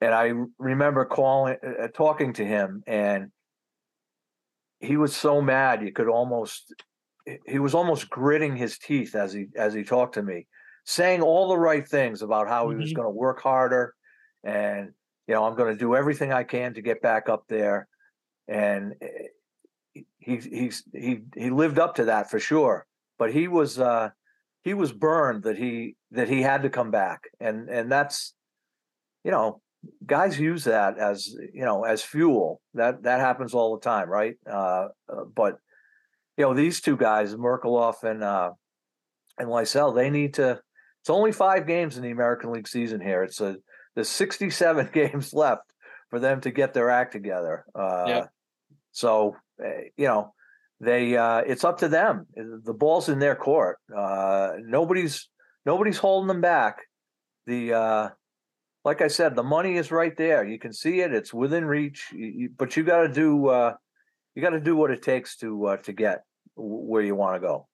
[0.00, 3.30] and I remember calling, uh, uh, talking to him, and
[4.80, 6.74] he was so mad you could almost,
[7.46, 10.46] he was almost gritting his teeth as he as he talked to me,
[10.84, 12.72] saying all the right things about how mm-hmm.
[12.72, 12.96] he was mm-hmm.
[12.96, 13.94] going to work harder,
[14.44, 14.90] and
[15.26, 17.88] you know I'm going to do everything I can to get back up there,
[18.48, 22.86] and eh, he he's he he lived up to that for sure.
[23.18, 24.10] But he was uh,
[24.66, 28.34] he was burned that he that he had to come back, and and that's
[29.22, 29.62] you know
[30.04, 32.60] guys use that as you know as fuel.
[32.74, 34.34] That that happens all the time, right?
[34.44, 35.58] Uh, uh, but
[36.36, 38.50] you know these two guys, Merkulov and uh,
[39.38, 40.60] and Lysell, they need to.
[41.00, 43.22] It's only five games in the American League season here.
[43.22, 43.58] It's a
[43.94, 45.62] there's 67 games left
[46.10, 47.64] for them to get their act together.
[47.72, 48.24] Uh, yeah.
[48.90, 50.34] So eh, you know
[50.80, 52.26] they uh, it's up to them.
[52.34, 53.78] The ball's in their court.
[53.94, 55.28] Uh, nobody's
[55.64, 56.78] nobody's holding them back.
[57.46, 58.08] The uh,
[58.84, 60.44] like I said, the money is right there.
[60.44, 62.06] You can see it; it's within reach.
[62.12, 63.74] You, you, but you got to do uh,
[64.34, 66.24] you got to do what it takes to uh, to get
[66.56, 67.68] where you want to go.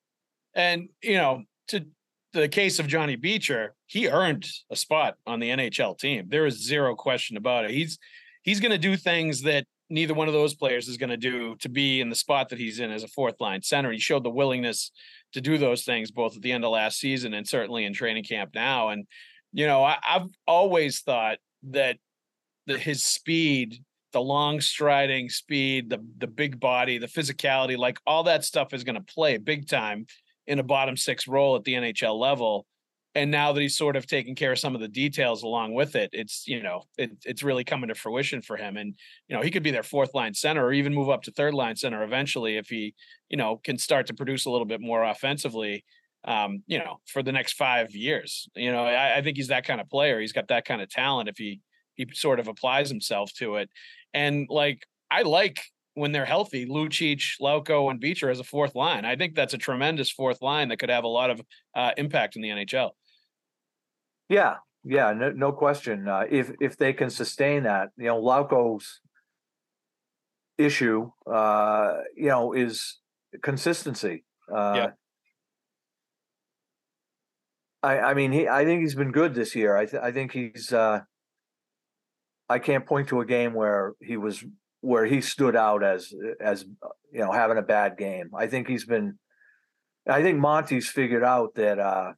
[0.55, 1.85] And you know, to
[2.33, 6.27] the case of Johnny Beecher, he earned a spot on the NHL team.
[6.29, 7.73] There is zero question about it.
[7.73, 7.99] He's
[8.43, 11.55] he's going to do things that neither one of those players is going to do
[11.57, 13.93] to be in the spot that he's in as a fourth line center.
[13.93, 14.91] He showed the willingness
[15.35, 18.25] to do those things both at the end of last season and certainly in training
[18.25, 18.89] camp now.
[18.89, 19.07] And
[19.53, 21.39] you know, I, have always thought
[21.71, 21.99] that
[22.67, 28.25] that his speed, the long striding speed, the the big body, the physicality, like all
[28.25, 30.07] that stuff is going to play big time
[30.47, 32.67] in a bottom six role at the NHL level.
[33.15, 35.97] And now that he's sort of taking care of some of the details along with
[35.97, 38.77] it, it's you know it, it's really coming to fruition for him.
[38.77, 38.95] And
[39.29, 41.55] you know he could be their fourth line center or even move up to third
[41.55, 42.95] line center eventually if he
[43.29, 45.85] you know can start to produce a little bit more offensively
[46.25, 48.49] um, you know, for the next five years.
[48.55, 50.21] You know, I, I, think he's that kind of player.
[50.21, 51.61] He's got that kind of talent if he
[51.95, 53.71] he sort of applies himself to it.
[54.15, 55.61] And like I like
[55.95, 59.05] when they're healthy, Lucic, Lauko, and Beecher as a fourth line.
[59.05, 61.43] I think that's a tremendous fourth line that could have a lot of
[61.75, 62.91] uh, impact in the NHL.
[64.29, 66.09] Yeah, yeah, no, no question.
[66.09, 69.01] Uh, if if they can sustain that, you know, Lauko's
[70.59, 72.99] issue, uh, you know, is
[73.43, 74.25] consistency.
[74.53, 74.91] Uh, yeah.
[77.83, 79.77] I, I mean, he, I think he's been good this year.
[79.77, 80.73] I, th- I think he's.
[80.73, 81.01] Uh,
[82.49, 84.45] I can't point to a game where he was
[84.81, 86.65] where he stood out as as
[87.13, 88.31] you know having a bad game.
[88.37, 89.19] I think he's been.
[90.09, 92.13] I think Monty's figured out that uh,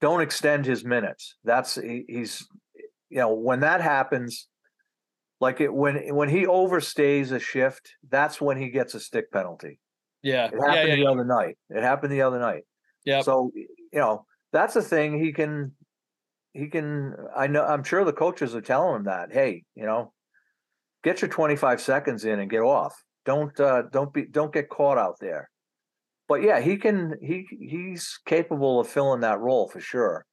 [0.00, 1.36] don't extend his minutes.
[1.44, 2.46] That's he, he's
[3.08, 4.48] you know when that happens,
[5.40, 9.80] like it when when he overstays a shift, that's when he gets a stick penalty.
[10.22, 11.10] Yeah, it happened yeah, yeah, the yeah.
[11.10, 11.58] other night.
[11.70, 12.62] It happened the other night.
[13.04, 13.22] Yeah.
[13.22, 15.72] So you know that's a thing he can
[16.52, 17.14] he can.
[17.36, 17.64] I know.
[17.64, 19.32] I'm sure the coaches are telling him that.
[19.32, 20.12] Hey, you know,
[21.04, 23.02] get your 25 seconds in and get off.
[23.24, 25.50] Don't uh, don't be don't get caught out there.
[26.28, 27.14] But yeah, he can.
[27.22, 30.26] He he's capable of filling that role for sure.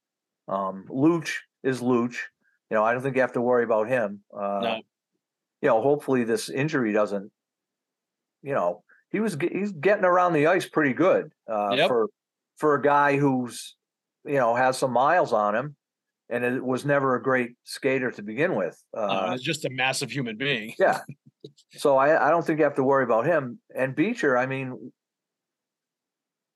[0.46, 1.32] Um, Luch
[1.64, 2.16] is Luch.
[2.70, 4.20] You know, I don't think you have to worry about him.
[4.34, 4.76] Uh, no.
[5.62, 7.30] You know, hopefully this injury doesn't.
[8.42, 11.88] You know, he was he's getting around the ice pretty good uh, yep.
[11.88, 12.08] for
[12.58, 13.74] for a guy who's
[14.24, 15.76] you know has some miles on him
[16.28, 18.80] and it was never a great skater to begin with.
[18.96, 20.74] Uh, uh, just a massive human being.
[20.78, 21.00] yeah,
[21.72, 23.60] so I, I don't think you have to worry about him.
[23.74, 24.92] And Beecher, I mean,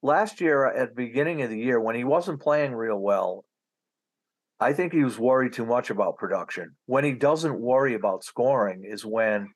[0.02, 3.44] last year at the beginning of the year when he wasn't playing real well,
[4.58, 6.76] I think he was worried too much about production.
[6.86, 9.48] When he doesn't worry about scoring is when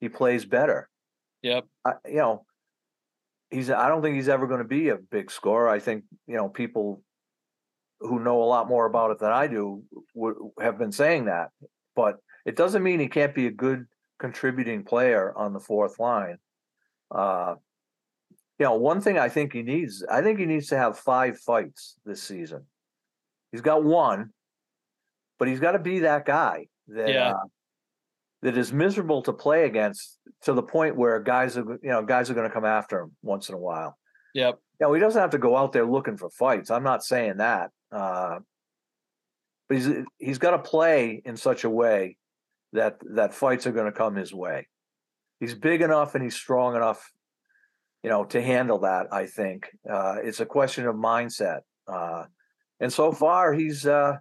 [0.00, 0.88] he plays better.
[1.42, 1.64] Yep.
[1.84, 2.44] I, you know,
[3.50, 5.68] he's I don't think he's ever going to be a big scorer.
[5.68, 7.02] I think, you know, people
[8.00, 9.82] who know a lot more about it than I do
[10.14, 11.50] would have been saying that.
[11.94, 13.86] But it doesn't mean he can't be a good
[14.18, 16.38] contributing player on the fourth line.
[17.12, 17.54] Uh,
[18.58, 21.38] you know, one thing I think he needs, I think he needs to have five
[21.38, 22.66] fights this season.
[23.52, 24.32] He's got one,
[25.38, 27.30] but he's got to be that guy that Yeah.
[27.32, 27.44] uh,
[28.42, 32.30] that is miserable to play against to the point where guys are, you know, guys
[32.30, 33.98] are going to come after him once in a while.
[34.34, 34.60] Yep.
[34.80, 36.70] Now he doesn't have to go out there looking for fights.
[36.70, 38.38] I'm not saying that, uh,
[39.68, 42.16] but he's he's got to play in such a way
[42.72, 44.68] that that fights are going to come his way.
[45.40, 47.10] He's big enough and he's strong enough,
[48.02, 49.06] you know, to handle that.
[49.12, 51.60] I think uh, it's a question of mindset.
[51.86, 52.24] Uh,
[52.80, 54.16] and so far, he's, uh,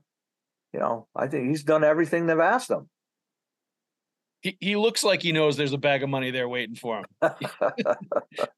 [0.74, 2.90] you know, I think he's done everything they've asked him.
[4.42, 7.06] He, he looks like he knows there's a bag of money there waiting for him.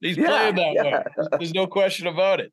[0.02, 0.84] He's Yeah, playing that yeah.
[0.84, 1.28] way.
[1.38, 2.52] There's, no question about it.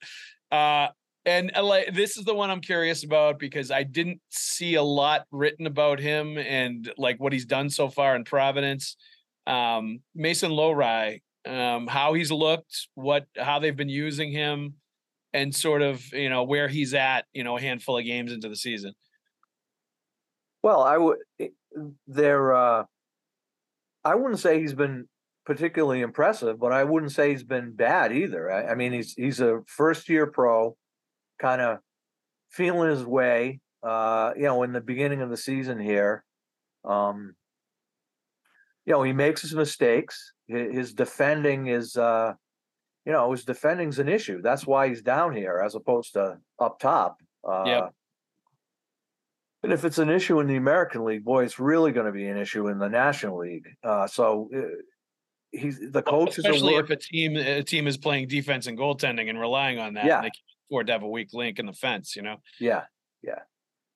[0.53, 0.89] Uh,
[1.25, 5.27] and like this is the one I'm curious about because I didn't see a lot
[5.33, 8.97] written about him and like what he's done so far in Providence.
[9.45, 14.75] Um, Mason Lohrei, um, how he's looked, what how they've been using him,
[15.33, 18.49] and sort of you know where he's at, you know, a handful of games into
[18.49, 18.93] the season.
[20.63, 21.19] Well, I would.
[22.07, 22.85] There, uh,
[24.05, 25.09] I wouldn't say he's been
[25.45, 28.51] particularly impressive, but I wouldn't say he's been bad either.
[28.51, 30.77] I, I mean, he's he's a first year pro,
[31.41, 31.79] kind of
[32.51, 33.61] feeling his way.
[33.83, 36.25] Uh, you know, in the beginning of the season here,
[36.85, 37.37] um,
[38.87, 40.33] you know, he makes his mistakes.
[40.49, 42.35] His, defending is, uh,
[43.05, 44.41] you know, his defending's an issue.
[44.41, 47.19] That's why he's down here as opposed to up top.
[47.47, 47.95] Uh, Yep.
[49.65, 52.27] and if it's an issue in the American League, boy, it's really going to be
[52.29, 53.67] an issue in the National League.
[53.83, 54.61] Uh, so uh,
[55.51, 59.29] he's the coaches are Especially if a team a team is playing defense and goaltending
[59.29, 60.05] and relying on that.
[60.05, 60.21] Yeah.
[60.21, 62.15] they can't afford to have a weak link in the fence.
[62.15, 62.37] You know.
[62.61, 62.85] Yeah,
[63.23, 63.41] yeah.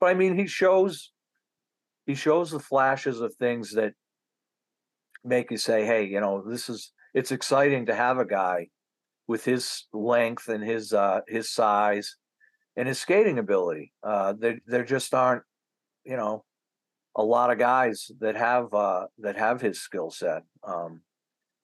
[0.00, 1.12] But I mean, he shows
[2.07, 3.94] he shows the flashes of things that
[5.24, 8.68] make you say, "Hey, you know, this is it's exciting to have a guy
[9.26, 12.16] with his length and his uh, his size
[12.76, 13.92] and his skating ability.
[14.02, 15.42] Uh, there there just aren't,
[16.04, 16.44] you know,
[17.16, 20.42] a lot of guys that have uh, that have his skill set.
[20.66, 21.02] Um,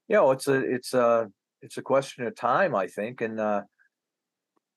[0.09, 1.29] you know, it's a it's a
[1.63, 3.63] it's a question of time, I think, and uh,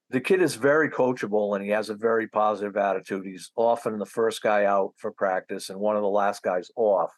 [0.10, 3.26] the kid is very coachable and he has a very positive attitude.
[3.26, 7.12] He's often the first guy out for practice and one of the last guys off.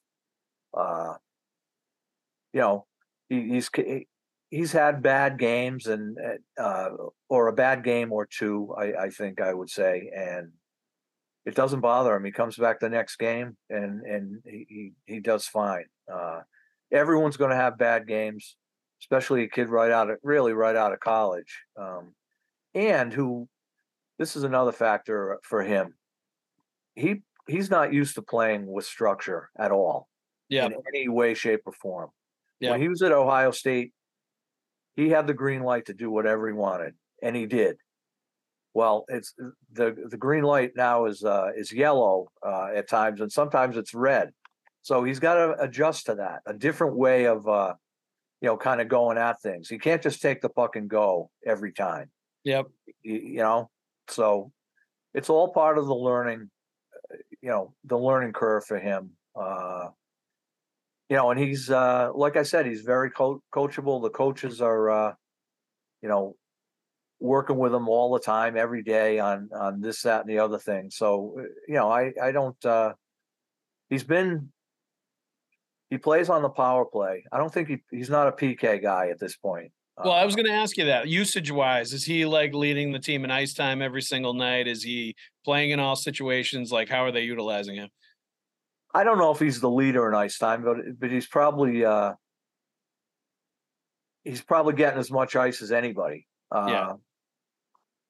[0.78, 1.14] Uh,
[2.54, 2.88] you know,
[3.30, 3.70] he, he's
[4.50, 6.18] he's had bad games and
[6.60, 6.90] uh,
[7.30, 8.74] or a bad game or two.
[8.78, 10.52] I, I think I would say, and
[11.46, 12.26] it doesn't bother him.
[12.26, 15.86] He comes back the next game and and he he, he does fine.
[16.12, 16.42] Uh,
[16.92, 18.58] everyone's going to have bad games,
[19.02, 21.64] especially a kid right out of really right out of college.
[21.78, 22.14] Um,
[22.74, 23.48] and who
[24.20, 25.96] this is another factor for him.
[26.96, 30.08] He he's not used to playing with structure at all
[30.50, 30.68] Yeah.
[30.68, 32.12] in any way, shape, or form.
[32.62, 32.72] Yeah.
[32.72, 33.92] When he was at Ohio State,
[34.96, 37.78] he had the green light to do whatever he wanted, and he did.
[38.74, 39.34] Well, it's
[39.74, 43.94] the the green light now is uh, is yellow uh, at times, and sometimes it's
[43.94, 44.32] red.
[44.84, 47.74] So he's got to adjust to that, a different way of uh,
[48.42, 49.70] you know, kind of going at things.
[49.70, 52.10] He can't just take the puck and go every time
[52.44, 52.68] Yep.
[53.04, 53.70] you, you know
[54.08, 54.52] so
[55.14, 56.50] it's all part of the learning
[57.12, 59.90] uh, you know the learning curve for him uh
[61.12, 64.90] you know and he's uh like i said he's very co- coachable the coaches are
[64.90, 65.14] uh
[66.02, 66.38] you know
[67.20, 70.58] working with him all the time every day on on this that and the other
[70.58, 72.94] thing so uh, you know i i don't uh
[73.90, 74.50] he's been
[75.90, 79.10] he plays on the power play i don't think he, he's not a pk guy
[79.10, 79.70] at this point
[80.02, 83.00] Well, I was going to ask you that usage wise, is he like leading the
[83.00, 84.66] team in ice time every single night?
[84.66, 86.72] Is he playing in all situations?
[86.72, 87.90] Like, how are they utilizing him?
[88.94, 92.14] I don't know if he's the leader in ice time, but but he's probably uh,
[94.24, 96.28] he's probably getting as much ice as anybody.
[96.52, 96.94] Uh, Yeah.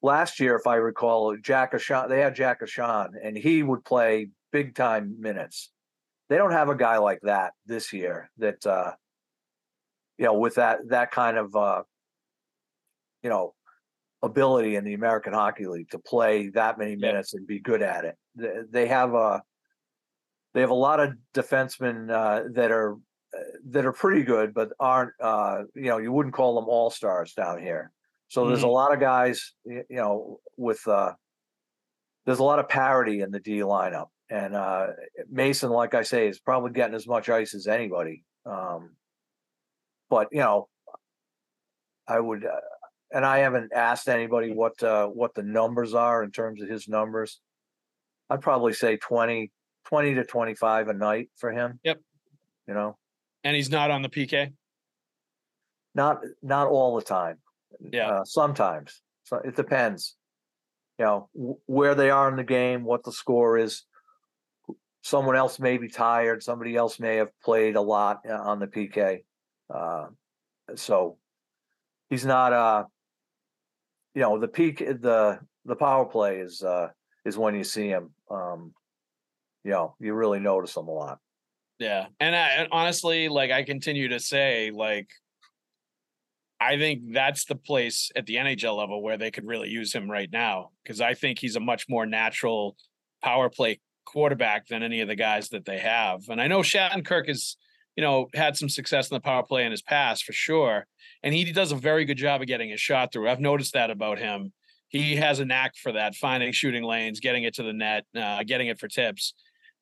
[0.03, 4.29] Last year, if I recall, Jack Ahcan, they had Jack Ahcan, and he would play
[4.51, 5.69] big time minutes.
[6.27, 8.31] They don't have a guy like that this year.
[8.37, 8.93] That uh,
[10.17, 11.83] you know, with that that kind of uh,
[13.21, 13.53] you know
[14.23, 17.11] ability in the American Hockey League to play that many Yeah.
[17.11, 18.15] minutes and be good at it.
[18.35, 19.43] They, they have a
[20.53, 22.93] they have a lot of defensemen uh, that are
[23.33, 23.39] uh,
[23.69, 27.33] that are pretty good, but aren't uh, you know you wouldn't call them all stars
[27.33, 27.91] down here.
[28.27, 31.11] So there's a lot of guys, you know, with uh,
[32.25, 34.87] there's a lot of parity in the D lineup, and uh,
[35.29, 38.23] Mason, like I say, is probably getting as much ice as anybody.
[38.45, 38.91] Um,
[40.09, 40.69] but you know,
[42.07, 42.59] I would, uh,
[43.11, 46.87] and I haven't asked anybody what uh, what the numbers are in terms of his
[46.87, 47.41] numbers.
[48.29, 49.51] I'd probably say 20,
[49.87, 51.79] 20 to twenty five a night for him.
[51.83, 51.99] Yep.
[52.67, 52.97] You know,
[53.43, 54.53] And he's not on the PK.
[55.95, 57.37] not not all the time.
[57.79, 58.09] Yeah.
[58.09, 59.01] Uh, sometimes.
[59.23, 60.15] So it depends.
[60.99, 63.83] You know w- where they are in the game, what the score is.
[65.03, 66.43] Someone else may be tired.
[66.43, 69.23] Somebody else may have played a lot uh, on the PK.
[69.73, 70.07] Uh,
[70.75, 71.17] so
[72.09, 72.53] he's not.
[72.53, 72.83] Uh,
[74.13, 74.77] you know the peak.
[74.79, 76.89] The the power play is uh,
[77.25, 78.11] is when you see him.
[78.29, 78.73] Um,
[79.63, 81.19] you know you really notice him a lot.
[81.81, 82.05] Yeah.
[82.19, 85.09] And, I, honestly, like I continue to say, like,
[86.59, 90.09] I think that's the place at the NHL level where they could really use him
[90.09, 92.77] right now because I think he's a much more natural
[93.23, 96.29] power play quarterback than any of the guys that they have.
[96.29, 97.57] And I know Shattenkirk has,
[97.95, 100.85] you know, had some success in the power play in his past for sure.
[101.23, 103.27] And he does a very good job of getting his shot through.
[103.27, 104.53] I've noticed that about him.
[104.89, 108.43] He has a knack for that, finding shooting lanes, getting it to the net, uh,
[108.43, 109.33] getting it for tips.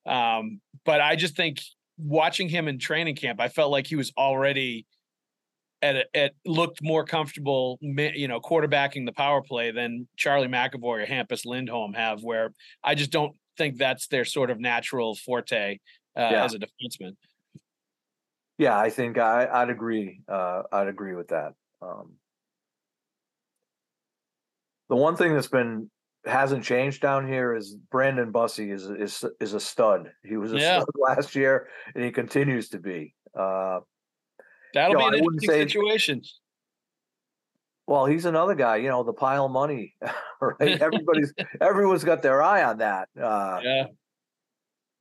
[0.06, 1.60] Um, but I just think
[1.98, 4.86] watching him in training camp, I felt like he was already
[5.82, 11.02] at a, at looked more comfortable, you know, quarterbacking the power play than Charlie McAvoy
[11.02, 12.22] or Hampus Lindholm have.
[12.22, 12.52] Where
[12.84, 15.78] I just don't think that's their sort of natural forte
[16.16, 16.44] uh, Yeah.
[16.44, 17.16] as a defenseman.
[18.58, 20.20] Yeah, I think I, I'd agree.
[20.28, 21.54] Uh, I'd agree with that.
[21.80, 22.16] Um,
[24.90, 25.90] the one thing that's been
[26.26, 30.12] hasn't changed down here is Brandon Bussi is is is a stud.
[30.22, 30.80] He was a Yeah.
[30.80, 33.14] stud last year, and he continues to be.
[33.38, 33.80] Uh,
[34.74, 36.22] That'll No, be an interesting say- situation.
[37.86, 38.76] well, he's another guy.
[38.76, 39.94] You know, the pile of money.
[40.42, 40.80] Right?
[40.80, 43.10] Everybody's everyone's got their eye on that.
[43.14, 43.84] Uh, Yeah,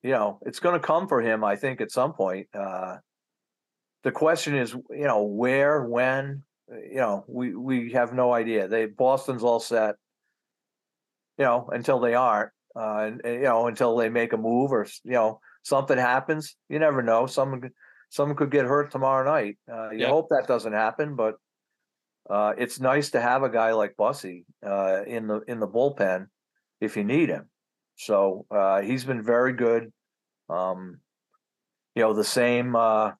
[0.03, 2.47] you know, it's going to come for him, I think, at some point.
[2.53, 2.97] Uh,
[4.03, 8.67] the question is, you know, where, when, uh, you know, we, we have no idea.
[8.67, 9.95] They, Boston's all set,
[11.39, 14.71] you know, until they aren't, uh, and, and, you know, until they make a move
[14.71, 16.55] or, you know, something happens.
[16.69, 17.25] You never know.
[17.25, 17.73] Someone, could-
[18.09, 19.57] someone could get hurt tomorrow night.
[19.71, 21.35] Uh, you hope that doesn't happen, but
[22.29, 26.27] uh, it's nice to have a guy like Bussi uh, in the in the bullpen
[26.81, 27.49] if you need him.
[27.95, 29.91] So uh, he's been very good.
[30.49, 31.01] Um,
[31.95, 32.75] you know, the same.
[32.75, 33.11] Uh,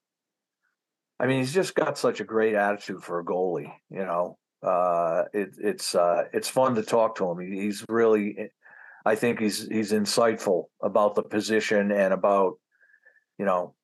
[1.19, 3.71] I mean, he's just got such a great attitude for a goalie.
[3.91, 7.39] You know, uh, it, it's uh, it's fun to talk to him.
[7.39, 8.51] He, he's really,
[9.05, 12.55] I think he's he's insightful about the position and about,
[13.37, 13.75] you know.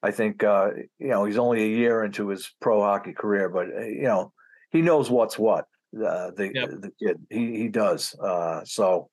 [0.00, 3.68] I think uh, you know he's only a year into his pro hockey career, but
[3.74, 4.32] uh, you know
[4.70, 5.66] he knows what's what.
[5.94, 6.68] Uh, the Yep.
[6.80, 8.14] the kid he he does.
[8.14, 9.08] Uh, so,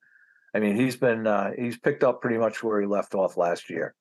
[0.54, 3.70] I mean, he's been uh, he's picked up pretty much where he left off last
[3.70, 3.94] year.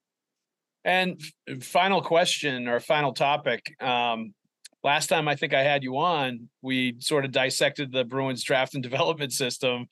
[0.83, 1.19] And
[1.61, 3.81] final question or final topic.
[3.81, 4.35] Um,
[4.85, 8.75] last time I think I had you on, we sort of dissected the Bruins draft
[8.75, 9.87] and development system.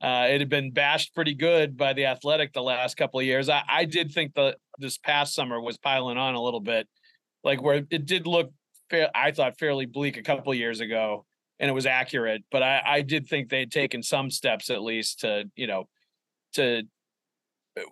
[0.00, 3.48] Uh, it had been bashed pretty good by the Athletic the last couple of years.
[3.48, 6.86] I, I did think that this past summer was piling on a little bit,
[7.42, 8.52] like where it did look
[8.88, 9.10] fair.
[9.14, 11.24] I thought fairly bleak a couple of years ago,
[11.58, 12.44] and it was accurate.
[12.52, 15.88] But I, I did think they'd taken some steps at least to, you know,
[16.52, 16.82] to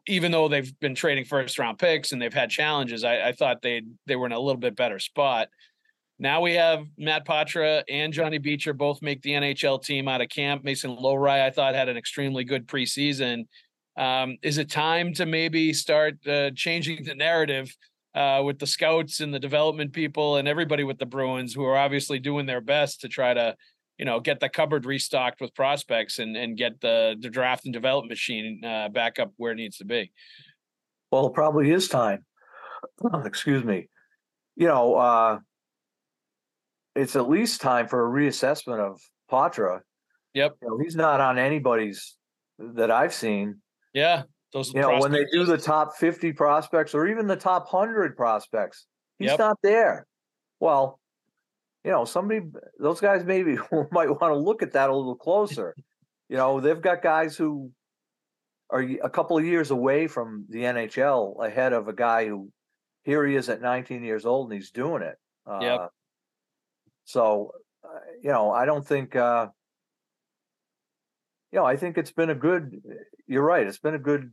[0.07, 3.63] even though they've been trading first round picks and they've had challenges, I, I thought
[3.63, 5.49] they they were in a little bit better spot.
[6.19, 10.29] Now we have Matt Poitras and Johnny Beecher both make the NHL team out of
[10.29, 10.63] camp.
[10.63, 13.47] Mason Lohrei, I thought, had an extremely good preseason.
[13.97, 17.75] Um, is it time to maybe start uh, changing the narrative
[18.15, 21.77] uh, with the scouts and the development people and everybody with the Bruins, who are
[21.77, 23.57] obviously doing their best to try to,
[23.99, 27.73] you know, get the cupboard restocked with prospects and and get the the draft and
[27.73, 30.13] development machine uh, back up where it needs to be.
[31.11, 32.25] Well, it probably is time.
[33.25, 33.89] Excuse me.
[34.57, 35.39] You know, uh,
[36.95, 39.81] it's at least time for a reassessment of Poitras.
[40.35, 40.57] Yep.
[40.63, 42.17] You know, he's not on anybody's
[42.59, 43.61] that I've seen.
[43.93, 44.23] Yeah,
[44.53, 44.73] those.
[44.75, 48.87] You know, when they do the top 50 prospects or even the top 100 prospects,
[49.19, 49.39] he's Yep.
[49.39, 50.07] not there.
[50.61, 50.99] Well,
[51.85, 52.41] you know, somebody,
[52.79, 53.57] those guys maybe
[53.93, 55.75] might want to look at that a little closer.
[56.29, 57.71] you know, they've got guys who
[58.71, 62.51] are a couple of years away from the NHL ahead of a guy who
[63.05, 65.17] here he is at 19 years old and he's doing it.
[65.47, 65.91] Uh, Yep.
[67.05, 67.53] So,
[67.85, 69.49] uh, you know, I don't think, uh,
[71.53, 72.83] you know, I think it's been a good,
[73.27, 73.67] you're right.
[73.67, 74.31] It's been a good,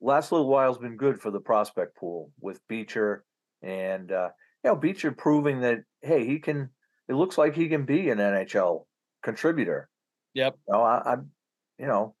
[0.00, 3.24] last little while's been good for the prospect pool with Beecher
[3.64, 4.28] and uh,
[4.62, 6.70] you know Beecher proving that hey he can.
[7.08, 8.86] It looks like he can be an NHL
[9.22, 9.90] contributor.
[10.32, 10.54] Yep.
[10.66, 11.30] You know, I, I'm,
[11.78, 12.14] you know,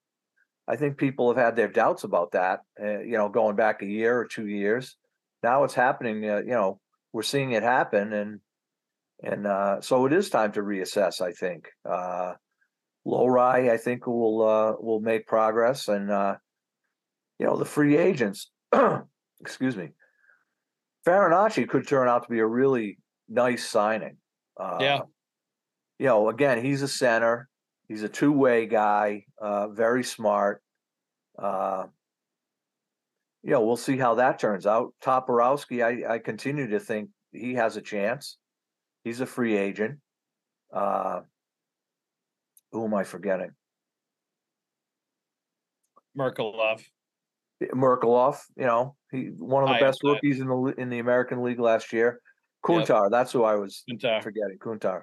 [0.68, 2.60] I think people have had their doubts about that.
[2.78, 4.96] Uh, you know, going back a year or two years,
[5.42, 6.28] now it's happening.
[6.28, 6.80] Uh, you know,
[7.14, 8.40] we're seeing it happen, and
[9.22, 11.20] and uh, so it is time to reassess.
[11.20, 12.34] I think uh,
[13.06, 16.36] Lohrei, I think will uh, will make progress, and uh,
[17.38, 18.50] you know the free agents.
[19.40, 19.90] excuse me.
[21.06, 22.98] Farinacci could turn out to be a really
[23.28, 24.16] nice signing.
[24.58, 25.00] Uh, Yeah.
[25.98, 27.48] You know, again, he's a center.
[27.88, 29.26] He's a two way guy.
[29.40, 30.62] Uh, very smart.
[31.38, 31.84] Uh,
[33.42, 34.94] you know, we'll see how that turns out.
[35.02, 38.38] Toporowski, I, I continue to think he has a chance.
[39.04, 40.00] He's a free agent.
[40.72, 41.20] Uh,
[42.72, 43.50] who am I forgetting?
[46.18, 46.82] Merkulov.
[47.62, 51.42] Merkulov, you know, he one of the I best rookies in the in the American
[51.42, 52.20] League last year.
[52.68, 52.86] Yep.
[52.86, 54.22] Kuntar, that's who I was Kuntar.
[54.22, 54.58] forgetting.
[54.58, 55.02] Kuntar.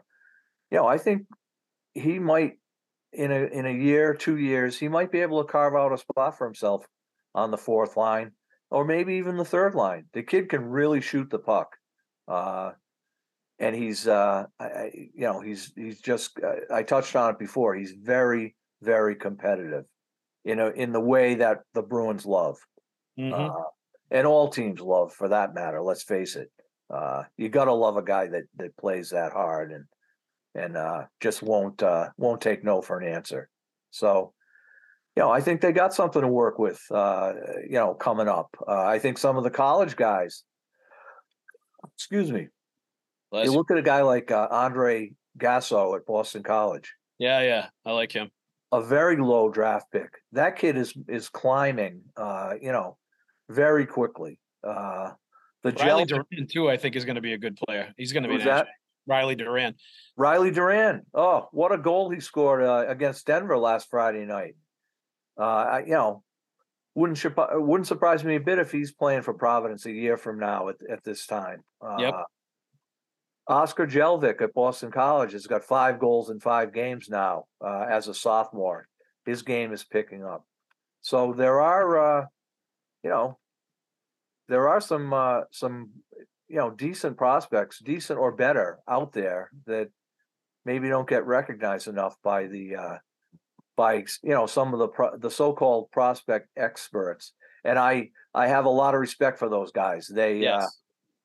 [0.69, 1.27] You know, I think
[1.93, 2.53] he might
[3.13, 5.97] in a in a year, two years, he might be able to carve out a
[5.97, 6.85] spot for himself
[7.35, 8.31] on the fourth line,
[8.69, 10.05] or maybe even the third line.
[10.13, 11.75] The kid can really shoot the puck,
[12.27, 12.71] uh,
[13.61, 17.75] and he's uh, I, you know he's he's just uh, I touched on it before.
[17.75, 19.85] He's very very competitive,
[20.43, 22.57] you know, in the way that the Bruins love
[23.17, 23.33] Mhm.
[23.49, 23.63] uh,
[24.09, 25.81] and all teams love for that matter.
[25.81, 26.49] Let's face it.
[26.89, 29.85] Uh, you gotta love a guy that that plays that hard and
[30.55, 33.47] and uh, just won't uh, won't take no for an answer.
[33.91, 34.33] So,
[35.15, 36.81] you know, I think they got something to work with.
[36.89, 37.33] Uh,
[37.63, 38.49] you know, coming up.
[38.67, 40.43] Uh, I think some of the college guys.
[41.95, 42.47] Excuse me.
[43.31, 47.67] Bless You look at a guy like uh, Andre Gasseau at Boston College Yeah, yeah.
[47.85, 48.29] I like him.
[48.71, 50.09] a very low draft pick.
[50.33, 52.97] That kid is is climbing, uh, you know,
[53.49, 54.39] very quickly.
[54.63, 55.11] Uh,
[55.63, 57.93] the Riley gel, Duran too, I think, is going to be a good player.
[57.97, 58.67] He's going to be an that?
[59.07, 59.75] Riley Duran.
[60.17, 61.03] Riley Duran.
[61.13, 64.55] Oh, what a goal he scored uh, against Denver last Friday night.
[65.39, 66.23] Uh, I, you know,
[66.95, 67.23] wouldn't
[67.53, 70.75] wouldn't surprise me a bit if he's playing for Providence a year from now at,
[70.89, 71.63] at this time.
[71.81, 72.13] Uh, Yep.
[73.47, 78.07] Oskar Jellvik at Boston College has got five goals in five games now uh, as
[78.07, 78.87] a sophomore.
[79.25, 80.45] His game is picking up.
[81.01, 82.25] So there are, uh,
[83.03, 83.39] you know,
[84.47, 85.89] there are some uh, some
[86.47, 89.89] you know decent prospects, decent or better out there that
[90.65, 92.97] maybe don't get recognized enough by the uh,
[93.75, 97.33] by you know some of the pro- the so-called prospect experts.
[97.63, 100.07] And I I have a lot of respect for those guys.
[100.07, 100.80] They uh, Yes.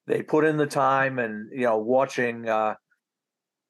[0.07, 2.75] They put in the time and you know watching uh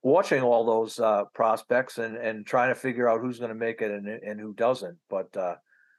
[0.03, 3.83] watching all those uh prospects and and trying to figure out who's going to make
[3.83, 4.99] it and and who doesn't.
[5.11, 5.57] But uh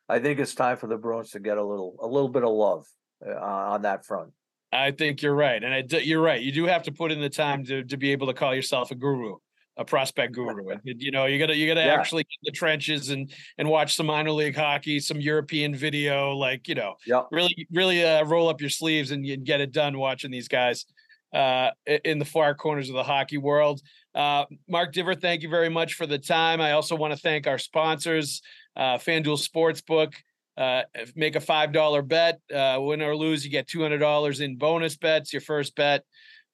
[0.10, 2.50] i think it's time for the bruins to get a little a little bit of
[2.50, 2.86] love
[3.26, 4.32] uh, on that front.
[4.72, 6.42] I think you're right, and I you're right.
[6.42, 8.92] You do have to put in the time to to be able to call yourself
[8.92, 9.38] a guru,
[9.78, 10.70] a prospect guru.
[10.70, 11.94] And you know, you gotta you gotta Yeah.
[11.94, 16.32] actually get in the trenches and and watch some minor league hockey, some European video,
[16.36, 19.72] like you know, yeah really really uh, roll up your sleeves and, and get it
[19.72, 20.86] done watching these guys
[21.34, 21.70] uh,
[22.06, 23.82] in the far corners of the hockey world.
[24.16, 26.60] Uh, Mark Divver, thank you very much for the time.
[26.60, 28.42] I also want to thank our sponsors,
[28.76, 30.14] uh, FanDuel Sportsbook.
[30.58, 30.82] Uh,
[31.16, 34.58] make a five dollar bet, uh, win or lose, you get two hundred dollars in
[34.58, 35.32] bonus bets.
[35.32, 36.04] Your first bet.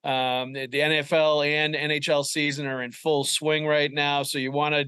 [0.04, 4.52] Um, the, the NFL and NHL season are in full swing right now, so you
[4.52, 4.86] want to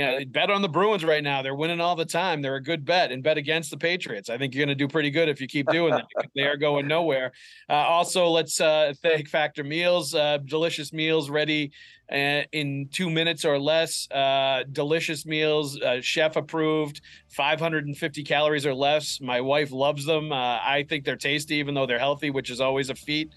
[0.00, 1.42] know, bet on the Bruins right now.
[1.42, 2.40] They're winning all the time.
[2.40, 4.30] They're a good bet and bet against the Patriots.
[4.30, 6.06] I think you're going to do pretty good if you keep doing that.
[6.34, 7.32] they are going nowhere.
[7.68, 10.14] Uh, also, let's uh, thank Factor Meals.
[10.14, 11.72] Uh, delicious meals ready
[12.10, 14.10] uh, in two minutes or less.
[14.10, 19.20] Uh, delicious meals, uh, chef approved, 550 calories or less.
[19.20, 20.32] My wife loves them.
[20.32, 23.32] I think they're tasty, even though they're healthy, which is always a feat.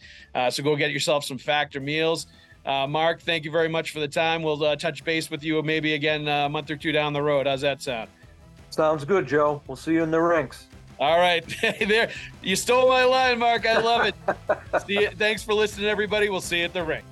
[0.50, 2.28] So go get yourself some Factor Meals.
[2.66, 4.42] Uh, Mark, thank you very much for the time.
[4.42, 7.22] We'll uh, touch base with you maybe again uh, a month or two down the
[7.22, 7.46] road.
[7.48, 8.10] How's that sound?
[8.72, 10.68] sounds good joe we'll see you in the rinks
[11.00, 12.10] All right, there.
[12.42, 13.66] You stole my line, Mark.
[13.66, 14.16] I love it.
[14.88, 15.10] see you.
[15.10, 16.30] Thanks for listening, everybody.
[16.30, 17.04] We'll see you at the ring.